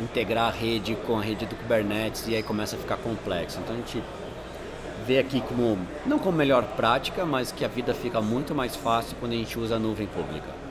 integrar 0.00 0.48
a 0.48 0.50
rede 0.50 0.96
com 1.06 1.18
a 1.18 1.22
rede 1.22 1.46
do 1.46 1.54
Kubernetes 1.54 2.26
e 2.28 2.34
aí 2.34 2.42
começa 2.42 2.76
a 2.76 2.78
ficar 2.78 2.96
complexo. 2.96 3.58
Então 3.62 3.74
a 3.74 3.78
gente 3.78 4.02
vê 5.06 5.18
aqui 5.18 5.40
como, 5.40 5.78
não 6.04 6.18
como 6.18 6.36
melhor 6.36 6.64
prática, 6.76 7.24
mas 7.24 7.52
que 7.52 7.64
a 7.64 7.68
vida 7.68 7.94
fica 7.94 8.20
muito 8.20 8.54
mais 8.54 8.74
fácil 8.74 9.16
quando 9.20 9.32
a 9.32 9.36
gente 9.36 9.58
usa 9.58 9.76
a 9.76 9.78
nuvem 9.78 10.06
pública. 10.06 10.65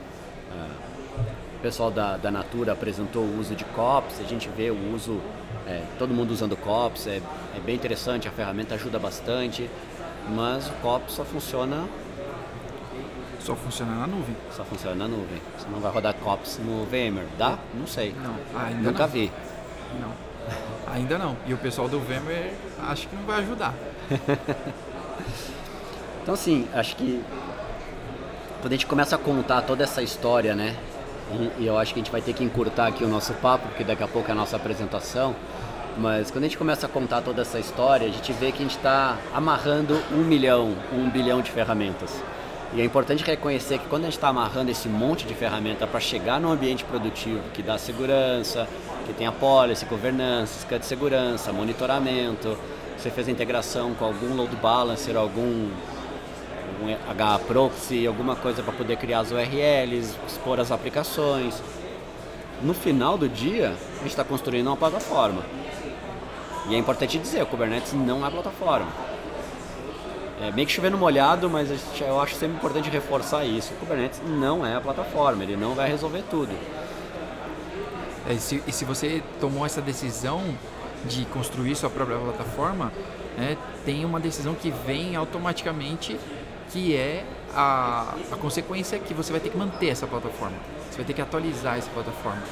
O 1.56 1.62
pessoal 1.62 1.90
da, 1.90 2.16
da 2.16 2.30
Natura 2.30 2.72
apresentou 2.72 3.22
o 3.22 3.38
uso 3.38 3.54
de 3.54 3.64
COPS, 3.64 4.20
a 4.20 4.24
gente 4.24 4.48
vê 4.48 4.70
o 4.70 4.94
uso, 4.94 5.20
é, 5.66 5.82
todo 5.98 6.12
mundo 6.12 6.30
usando 6.30 6.56
COPS, 6.56 7.06
é, 7.06 7.22
é 7.56 7.60
bem 7.64 7.74
interessante, 7.74 8.28
a 8.28 8.30
ferramenta 8.30 8.74
ajuda 8.74 8.98
bastante, 8.98 9.70
mas 10.28 10.68
o 10.68 10.72
COPS 10.74 11.14
só 11.14 11.24
funciona 11.24 11.84
só 13.40 13.54
funciona 13.54 13.94
na 13.94 14.06
nuvem. 14.08 14.36
Só 14.50 14.64
funciona 14.64 14.96
na 14.96 15.06
nuvem. 15.06 15.40
Você 15.56 15.68
não 15.70 15.78
vai 15.78 15.92
rodar 15.92 16.12
COPS 16.14 16.58
no 16.58 16.84
VMware. 16.84 17.28
Dá? 17.38 17.56
Não 17.72 17.86
sei. 17.86 18.12
Não, 18.20 18.34
ainda 18.60 18.90
Nunca 18.90 19.04
não. 19.04 19.08
vi. 19.08 19.30
Não. 20.00 20.12
Ainda 20.92 21.16
não. 21.16 21.36
E 21.46 21.54
o 21.54 21.56
pessoal 21.56 21.88
do 21.88 22.00
VMware 22.00 22.54
acho 22.88 23.06
que 23.06 23.14
não 23.14 23.22
vai 23.22 23.38
ajudar. 23.42 23.72
então, 26.22 26.34
assim, 26.34 26.66
acho 26.74 26.96
que 26.96 27.22
quando 28.60 28.72
a 28.72 28.76
gente 28.76 28.86
começa 28.86 29.14
a 29.14 29.18
contar 29.18 29.62
toda 29.62 29.84
essa 29.84 30.02
história, 30.02 30.56
né? 30.56 30.74
E, 31.58 31.66
eu 31.66 31.76
acho 31.76 31.92
que 31.92 32.00
a 32.00 32.02
gente 32.02 32.12
vai 32.12 32.20
ter 32.20 32.32
que 32.32 32.44
encurtar 32.44 32.86
aqui 32.86 33.04
o 33.04 33.08
nosso 33.08 33.32
papo, 33.34 33.68
porque 33.68 33.84
daqui 33.84 34.02
a 34.02 34.08
pouco 34.08 34.28
é 34.28 34.32
a 34.32 34.34
nossa 34.34 34.56
apresentação. 34.56 35.34
Mas 35.98 36.30
quando 36.30 36.44
a 36.44 36.46
gente 36.46 36.58
começa 36.58 36.86
a 36.86 36.88
contar 36.88 37.22
toda 37.22 37.42
essa 37.42 37.58
história, 37.58 38.06
a 38.06 38.10
gente 38.10 38.32
vê 38.32 38.52
que 38.52 38.58
a 38.58 38.62
gente 38.62 38.76
está 38.76 39.16
amarrando 39.34 39.98
um 40.12 40.18
milhão, 40.18 40.74
um 40.92 41.08
bilhão 41.08 41.40
de 41.40 41.50
ferramentas. 41.50 42.22
E 42.74 42.80
é 42.80 42.84
importante 42.84 43.24
reconhecer 43.24 43.78
que 43.78 43.86
quando 43.86 44.02
a 44.02 44.06
gente 44.06 44.16
está 44.18 44.28
amarrando 44.28 44.70
esse 44.70 44.88
monte 44.88 45.24
de 45.24 45.34
ferramenta 45.34 45.86
para 45.86 46.00
chegar 46.00 46.40
num 46.40 46.50
ambiente 46.50 46.84
produtivo 46.84 47.40
que 47.54 47.62
dá 47.62 47.78
segurança, 47.78 48.68
que 49.06 49.12
tem 49.14 49.26
a 49.26 49.32
policy, 49.32 49.86
governança, 49.86 50.58
escala 50.58 50.80
de 50.80 50.86
segurança, 50.86 51.52
monitoramento, 51.52 52.58
você 52.96 53.10
fez 53.10 53.28
a 53.28 53.30
integração 53.30 53.94
com 53.94 54.04
algum 54.04 54.34
load 54.34 54.54
balancer, 54.56 55.16
algum, 55.16 55.70
algum 56.68 57.38
HProxy, 57.38 58.06
alguma 58.06 58.36
coisa 58.36 58.62
para 58.62 58.72
poder 58.72 58.96
criar 58.96 59.20
as 59.20 59.30
URLs, 59.30 60.16
expor 60.26 60.60
as 60.60 60.70
aplicações. 60.70 61.62
No 62.62 62.74
final 62.74 63.16
do 63.18 63.28
dia, 63.28 63.68
a 63.68 63.98
gente 63.98 64.08
está 64.08 64.24
construindo 64.24 64.66
uma 64.66 64.76
plataforma. 64.76 65.42
E 66.68 66.74
é 66.74 66.78
importante 66.78 67.18
dizer, 67.18 67.42
o 67.42 67.46
Kubernetes 67.46 67.92
não 67.92 68.26
é 68.26 68.30
plataforma. 68.30 68.88
É 70.40 70.50
meio 70.50 70.66
que 70.66 70.72
chovendo 70.72 70.98
molhado, 70.98 71.48
mas 71.48 71.70
eu 72.00 72.20
acho 72.20 72.34
sempre 72.34 72.56
importante 72.56 72.90
reforçar 72.90 73.44
isso. 73.44 73.72
O 73.74 73.76
Kubernetes 73.76 74.20
não 74.26 74.66
é 74.66 74.74
a 74.74 74.80
plataforma, 74.80 75.42
ele 75.42 75.56
não 75.56 75.74
vai 75.74 75.88
resolver 75.88 76.22
tudo. 76.30 76.52
É, 78.28 78.32
e, 78.32 78.38
se, 78.38 78.62
e 78.66 78.72
se 78.72 78.84
você 78.84 79.22
tomou 79.40 79.64
essa 79.64 79.80
decisão, 79.80 80.42
de 81.06 81.24
construir 81.26 81.74
sua 81.74 81.90
própria 81.90 82.18
plataforma, 82.18 82.92
né, 83.36 83.56
tem 83.84 84.04
uma 84.04 84.18
decisão 84.18 84.54
que 84.54 84.70
vem 84.70 85.16
automaticamente, 85.16 86.18
que 86.70 86.96
é 86.96 87.24
a, 87.54 88.14
a 88.30 88.36
consequência 88.36 88.98
que 88.98 89.14
você 89.14 89.32
vai 89.32 89.40
ter 89.40 89.50
que 89.50 89.56
manter 89.56 89.88
essa 89.88 90.06
plataforma. 90.06 90.56
Você 90.90 90.96
vai 90.96 91.06
ter 91.06 91.12
que 91.12 91.22
atualizar 91.22 91.78
essa 91.78 91.90
plataforma. 91.90 92.42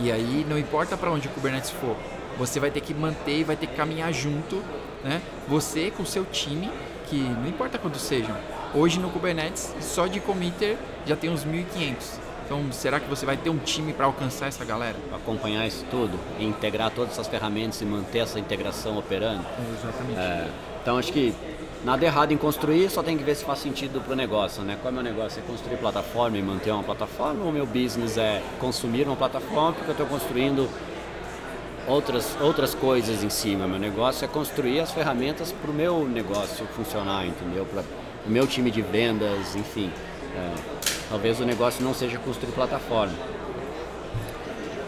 E 0.00 0.10
aí, 0.10 0.44
não 0.48 0.58
importa 0.58 0.96
para 0.96 1.10
onde 1.10 1.28
o 1.28 1.30
Kubernetes 1.30 1.70
for, 1.70 1.96
você 2.36 2.58
vai 2.58 2.70
ter 2.70 2.80
que 2.80 2.92
manter 2.92 3.38
e 3.38 3.44
vai 3.44 3.56
ter 3.56 3.66
que 3.66 3.76
caminhar 3.76 4.12
junto, 4.12 4.62
né? 5.04 5.22
Você 5.48 5.90
com 5.90 6.02
o 6.02 6.06
seu 6.06 6.24
time, 6.24 6.70
que 7.08 7.16
não 7.16 7.46
importa 7.46 7.78
quantos 7.78 8.02
sejam. 8.02 8.36
Hoje 8.74 8.98
no 8.98 9.08
Kubernetes, 9.10 9.72
só 9.80 10.06
de 10.06 10.18
committer 10.18 10.76
já 11.06 11.14
tem 11.14 11.30
uns 11.30 11.44
1.500. 11.44 12.24
Então, 12.44 12.72
será 12.72 13.00
que 13.00 13.08
você 13.08 13.24
vai 13.24 13.36
ter 13.36 13.48
um 13.48 13.56
time 13.56 13.92
para 13.92 14.04
alcançar 14.04 14.48
essa 14.48 14.64
galera? 14.64 14.96
Acompanhar 15.14 15.66
isso 15.66 15.84
tudo, 15.90 16.18
integrar 16.38 16.90
todas 16.90 17.12
essas 17.12 17.26
ferramentas 17.26 17.80
e 17.80 17.86
manter 17.86 18.18
essa 18.18 18.38
integração 18.38 18.98
operando. 18.98 19.44
Exatamente. 19.78 20.18
É, 20.18 20.50
então, 20.84 20.98
acho 20.98 21.10
que 21.10 21.34
nada 21.82 22.04
errado 22.04 22.32
em 22.32 22.36
construir, 22.36 22.90
só 22.90 23.02
tem 23.02 23.16
que 23.16 23.24
ver 23.24 23.34
se 23.34 23.42
faz 23.42 23.60
sentido 23.60 24.02
para 24.02 24.12
o 24.12 24.16
negócio. 24.16 24.62
Né? 24.62 24.76
Qual 24.82 24.90
é 24.90 24.92
o 24.92 24.94
meu 24.94 25.02
negócio? 25.02 25.40
É 25.40 25.42
construir 25.50 25.78
plataforma 25.78 26.36
e 26.36 26.42
manter 26.42 26.72
uma 26.72 26.82
plataforma? 26.82 27.42
Ou 27.42 27.50
meu 27.50 27.64
business 27.64 28.18
é 28.18 28.42
consumir 28.60 29.06
uma 29.06 29.16
plataforma 29.16 29.72
porque 29.72 29.88
eu 29.88 29.92
estou 29.92 30.06
construindo 30.06 30.68
outras, 31.88 32.36
outras 32.38 32.74
coisas 32.74 33.24
em 33.24 33.30
cima? 33.30 33.66
Meu 33.66 33.78
negócio 33.78 34.26
é 34.26 34.28
construir 34.28 34.80
as 34.80 34.90
ferramentas 34.92 35.52
para 35.52 35.70
o 35.70 35.74
meu 35.74 36.06
negócio 36.06 36.66
funcionar, 36.66 37.26
entendeu? 37.26 37.64
Para 37.64 37.82
o 38.26 38.30
meu 38.30 38.46
time 38.46 38.70
de 38.70 38.82
vendas, 38.82 39.56
enfim. 39.56 39.90
É, 40.36 40.84
Talvez 41.08 41.38
o 41.40 41.44
negócio 41.44 41.82
não 41.82 41.94
seja 41.94 42.18
construir 42.18 42.52
plataforma. 42.52 43.14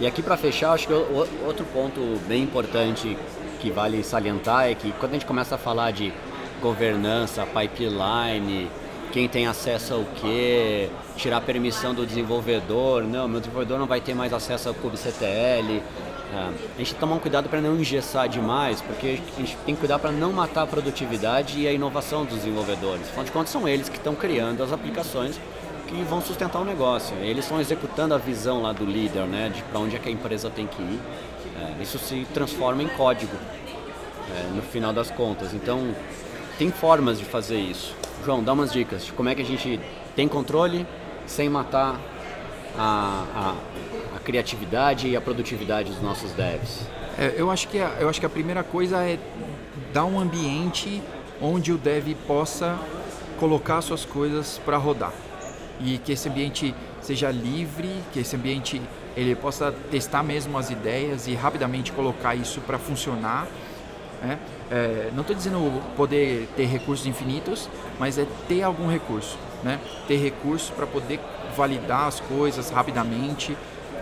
E 0.00 0.06
aqui 0.06 0.22
para 0.22 0.36
fechar, 0.36 0.72
acho 0.72 0.86
que 0.86 0.92
outro 0.92 1.64
ponto 1.72 2.00
bem 2.26 2.42
importante 2.42 3.16
que 3.56 3.70
vale 3.70 4.02
salientar 4.02 4.70
é 4.70 4.74
que 4.74 4.92
quando 4.92 5.12
a 5.12 5.14
gente 5.14 5.26
começa 5.26 5.54
a 5.54 5.58
falar 5.58 5.90
de 5.90 6.12
governança, 6.60 7.46
pipeline, 7.46 8.70
quem 9.12 9.28
tem 9.28 9.46
acesso 9.46 9.94
ao 9.94 10.04
que, 10.04 10.90
tirar 11.16 11.40
permissão 11.40 11.94
do 11.94 12.04
desenvolvedor, 12.04 13.02
não, 13.02 13.26
meu 13.26 13.40
desenvolvedor 13.40 13.78
não 13.78 13.86
vai 13.86 14.00
ter 14.00 14.14
mais 14.14 14.32
acesso 14.32 14.68
ao 14.68 14.74
kubectl. 14.74 15.24
É, 15.24 16.38
a 16.38 16.50
gente 16.50 16.74
tem 16.76 16.84
que 16.84 16.94
tomar 16.94 17.14
um 17.14 17.18
cuidado 17.18 17.48
para 17.48 17.60
não 17.60 17.76
engessar 17.76 18.28
demais, 18.28 18.82
porque 18.82 19.20
a 19.36 19.40
gente 19.40 19.56
tem 19.64 19.74
que 19.74 19.80
cuidar 19.80 19.98
para 19.98 20.10
não 20.10 20.32
matar 20.32 20.62
a 20.62 20.66
produtividade 20.66 21.60
e 21.60 21.68
a 21.68 21.72
inovação 21.72 22.24
dos 22.24 22.38
desenvolvedores. 22.38 23.08
Afinal 23.08 23.24
de 23.24 23.32
contas, 23.32 23.50
são 23.50 23.66
eles 23.68 23.88
que 23.88 23.96
estão 23.96 24.14
criando 24.14 24.62
as 24.62 24.72
aplicações 24.72 25.40
que 25.86 26.02
vão 26.02 26.20
sustentar 26.20 26.60
o 26.60 26.64
negócio. 26.64 27.16
Eles 27.18 27.44
estão 27.44 27.60
executando 27.60 28.12
a 28.12 28.18
visão 28.18 28.60
lá 28.60 28.72
do 28.72 28.84
líder, 28.84 29.26
né, 29.26 29.50
de 29.54 29.62
para 29.62 29.78
onde 29.78 29.96
é 29.96 29.98
que 29.98 30.08
a 30.08 30.12
empresa 30.12 30.50
tem 30.50 30.66
que 30.66 30.82
ir. 30.82 31.00
É, 31.58 31.82
isso 31.82 31.98
se 31.98 32.26
transforma 32.32 32.82
em 32.82 32.88
código 32.88 33.36
é, 34.30 34.54
no 34.54 34.62
final 34.62 34.92
das 34.92 35.10
contas. 35.10 35.54
Então, 35.54 35.94
tem 36.58 36.70
formas 36.70 37.18
de 37.18 37.24
fazer 37.24 37.58
isso. 37.58 37.94
João, 38.24 38.42
dá 38.42 38.52
umas 38.52 38.72
dicas 38.72 39.04
de 39.04 39.12
como 39.12 39.28
é 39.28 39.34
que 39.34 39.42
a 39.42 39.44
gente 39.44 39.80
tem 40.14 40.26
controle 40.26 40.86
sem 41.26 41.48
matar 41.48 42.00
a, 42.78 43.24
a, 43.34 44.16
a 44.16 44.18
criatividade 44.20 45.08
e 45.08 45.16
a 45.16 45.20
produtividade 45.20 45.90
dos 45.90 46.02
nossos 46.02 46.32
devs. 46.32 46.86
É, 47.18 47.34
eu, 47.36 47.50
acho 47.50 47.68
que 47.68 47.78
a, 47.78 47.96
eu 48.00 48.08
acho 48.08 48.20
que 48.20 48.26
a 48.26 48.30
primeira 48.30 48.62
coisa 48.62 49.02
é 49.02 49.18
dar 49.92 50.04
um 50.04 50.20
ambiente 50.20 51.02
onde 51.40 51.72
o 51.72 51.78
dev 51.78 52.14
possa 52.26 52.78
colocar 53.38 53.80
suas 53.82 54.04
coisas 54.04 54.60
para 54.64 54.76
rodar 54.76 55.12
e 55.80 55.98
que 55.98 56.12
esse 56.12 56.28
ambiente 56.28 56.74
seja 57.00 57.30
livre, 57.30 57.90
que 58.12 58.20
esse 58.20 58.34
ambiente 58.34 58.80
ele 59.16 59.34
possa 59.34 59.72
testar 59.90 60.22
mesmo 60.22 60.58
as 60.58 60.70
ideias 60.70 61.26
e 61.26 61.34
rapidamente 61.34 61.92
colocar 61.92 62.34
isso 62.34 62.60
para 62.60 62.78
funcionar. 62.78 63.46
Né? 64.22 64.38
É, 64.70 65.10
não 65.14 65.22
estou 65.22 65.34
dizendo 65.34 65.82
poder 65.96 66.48
ter 66.56 66.66
recursos 66.66 67.06
infinitos, 67.06 67.68
mas 67.98 68.18
é 68.18 68.26
ter 68.48 68.62
algum 68.62 68.88
recurso, 68.88 69.38
né? 69.64 69.80
ter 70.06 70.16
recurso 70.16 70.72
para 70.72 70.86
poder 70.86 71.20
validar 71.56 72.06
as 72.06 72.20
coisas 72.20 72.70
rapidamente, 72.70 73.56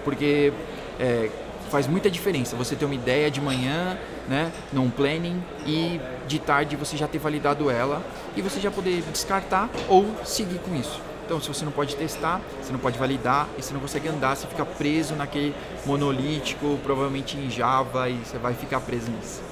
porque 0.04 0.52
é, 0.98 1.30
faz 1.70 1.86
muita 1.86 2.10
diferença 2.10 2.56
você 2.56 2.76
ter 2.76 2.84
uma 2.84 2.94
ideia 2.94 3.30
de 3.30 3.40
manhã, 3.40 3.98
né, 4.28 4.52
num 4.72 4.88
planning 4.90 5.42
e 5.66 6.00
de 6.26 6.38
tarde 6.38 6.76
você 6.76 6.96
já 6.96 7.06
ter 7.08 7.18
validado 7.18 7.70
ela 7.70 8.02
e 8.36 8.42
você 8.42 8.60
já 8.60 8.70
poder 8.70 9.02
descartar 9.12 9.68
ou 9.88 10.06
seguir 10.24 10.58
com 10.60 10.74
isso. 10.74 11.00
Então, 11.24 11.40
se 11.40 11.48
você 11.48 11.64
não 11.64 11.72
pode 11.72 11.96
testar, 11.96 12.40
você 12.60 12.70
não 12.70 12.78
pode 12.78 12.98
validar 12.98 13.48
e 13.58 13.62
você 13.62 13.72
não 13.72 13.80
consegue 13.80 14.08
andar, 14.08 14.36
você 14.36 14.46
fica 14.46 14.64
preso 14.64 15.14
naquele 15.14 15.54
monolítico, 15.86 16.78
provavelmente 16.82 17.36
em 17.38 17.50
Java, 17.50 18.10
e 18.10 18.18
você 18.18 18.36
vai 18.36 18.52
ficar 18.52 18.80
preso 18.80 19.10
nisso. 19.10 19.42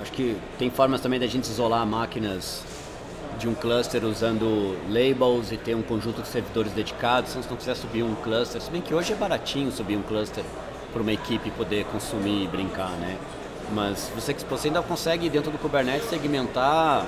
Acho 0.00 0.12
que 0.12 0.36
tem 0.58 0.70
formas 0.70 1.00
também 1.00 1.18
da 1.18 1.26
gente 1.26 1.44
isolar 1.44 1.84
máquinas 1.84 2.62
de 3.38 3.48
um 3.48 3.54
cluster 3.54 4.04
usando 4.04 4.76
labels 4.88 5.50
e 5.50 5.56
ter 5.56 5.74
um 5.74 5.82
conjunto 5.82 6.22
de 6.22 6.28
servidores 6.28 6.72
dedicados. 6.72 7.32
Se 7.32 7.38
não 7.38 7.56
quiser 7.56 7.74
subir 7.74 8.02
um 8.02 8.14
cluster, 8.14 8.60
se 8.60 8.70
bem 8.70 8.80
que 8.80 8.94
hoje 8.94 9.12
é 9.12 9.16
baratinho 9.16 9.72
subir 9.72 9.96
um 9.96 10.02
cluster 10.02 10.44
para 10.92 11.02
uma 11.02 11.12
equipe 11.12 11.50
poder 11.50 11.84
consumir 11.86 12.44
e 12.44 12.46
brincar, 12.46 12.90
né? 12.90 13.18
Mas 13.72 14.10
você, 14.14 14.34
você 14.34 14.68
ainda 14.68 14.82
consegue, 14.82 15.28
dentro 15.28 15.50
do 15.50 15.58
Kubernetes, 15.58 16.08
segmentar 16.08 17.06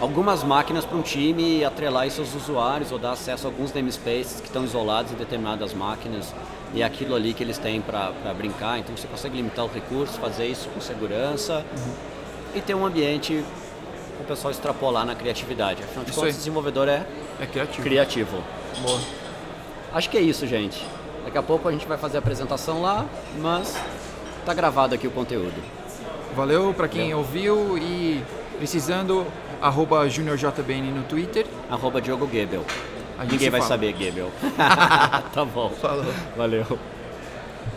algumas 0.00 0.42
máquinas 0.42 0.84
para 0.84 0.96
um 0.96 1.02
time 1.02 1.58
e 1.58 1.64
atrelar 1.64 2.06
isso 2.06 2.20
aos 2.20 2.34
usuários 2.34 2.90
ou 2.90 2.98
dar 2.98 3.12
acesso 3.12 3.46
a 3.46 3.50
alguns 3.50 3.72
namespaces 3.72 4.40
que 4.40 4.46
estão 4.46 4.64
isolados 4.64 5.12
em 5.12 5.14
determinadas 5.14 5.72
máquinas 5.72 6.34
e 6.74 6.82
é 6.82 6.84
aquilo 6.84 7.14
ali 7.14 7.32
que 7.32 7.42
eles 7.42 7.58
têm 7.58 7.80
para 7.80 8.12
brincar. 8.36 8.78
Então 8.78 8.96
você 8.96 9.06
consegue 9.06 9.36
limitar 9.36 9.64
os 9.64 9.72
recursos, 9.72 10.16
fazer 10.16 10.46
isso 10.46 10.68
com 10.70 10.80
segurança 10.80 11.64
uhum. 11.76 11.94
e 12.54 12.60
ter 12.60 12.74
um 12.74 12.84
ambiente 12.84 13.44
para 14.16 14.24
o 14.24 14.26
pessoal 14.26 14.50
extrapolar 14.50 15.04
na 15.04 15.14
criatividade. 15.14 15.82
Afinal 15.82 16.04
de 16.04 16.12
contas, 16.12 16.34
o 16.34 16.38
desenvolvedor 16.38 16.88
é, 16.88 17.06
é 17.40 17.46
criativo. 17.46 17.82
criativo. 17.82 18.44
Boa. 18.82 19.00
Acho 19.92 20.10
que 20.10 20.18
é 20.18 20.20
isso, 20.20 20.46
gente. 20.46 20.84
Daqui 21.24 21.38
a 21.38 21.42
pouco 21.42 21.68
a 21.68 21.72
gente 21.72 21.86
vai 21.86 21.98
fazer 21.98 22.16
a 22.16 22.20
apresentação 22.20 22.80
lá, 22.80 23.06
mas 23.38 23.76
tá 24.44 24.54
gravado 24.54 24.94
aqui 24.94 25.06
o 25.06 25.10
conteúdo. 25.10 25.79
Valeu 26.34 26.72
para 26.74 26.88
quem 26.88 27.02
Valeu. 27.10 27.18
ouviu 27.18 27.78
e 27.78 28.22
precisando, 28.58 29.26
arroba 29.60 30.08
JuniorJBN 30.08 30.90
no 30.90 31.02
Twitter. 31.04 31.46
Arroba 31.70 32.00
Diogo 32.00 32.28
Gebel. 32.30 32.64
Ninguém 33.30 33.50
vai 33.50 33.60
fala. 33.60 33.68
saber 33.68 33.94
Gebel. 33.96 34.30
tá 35.34 35.44
bom. 35.44 35.70
Falou. 35.70 36.04
Valeu. 36.36 36.66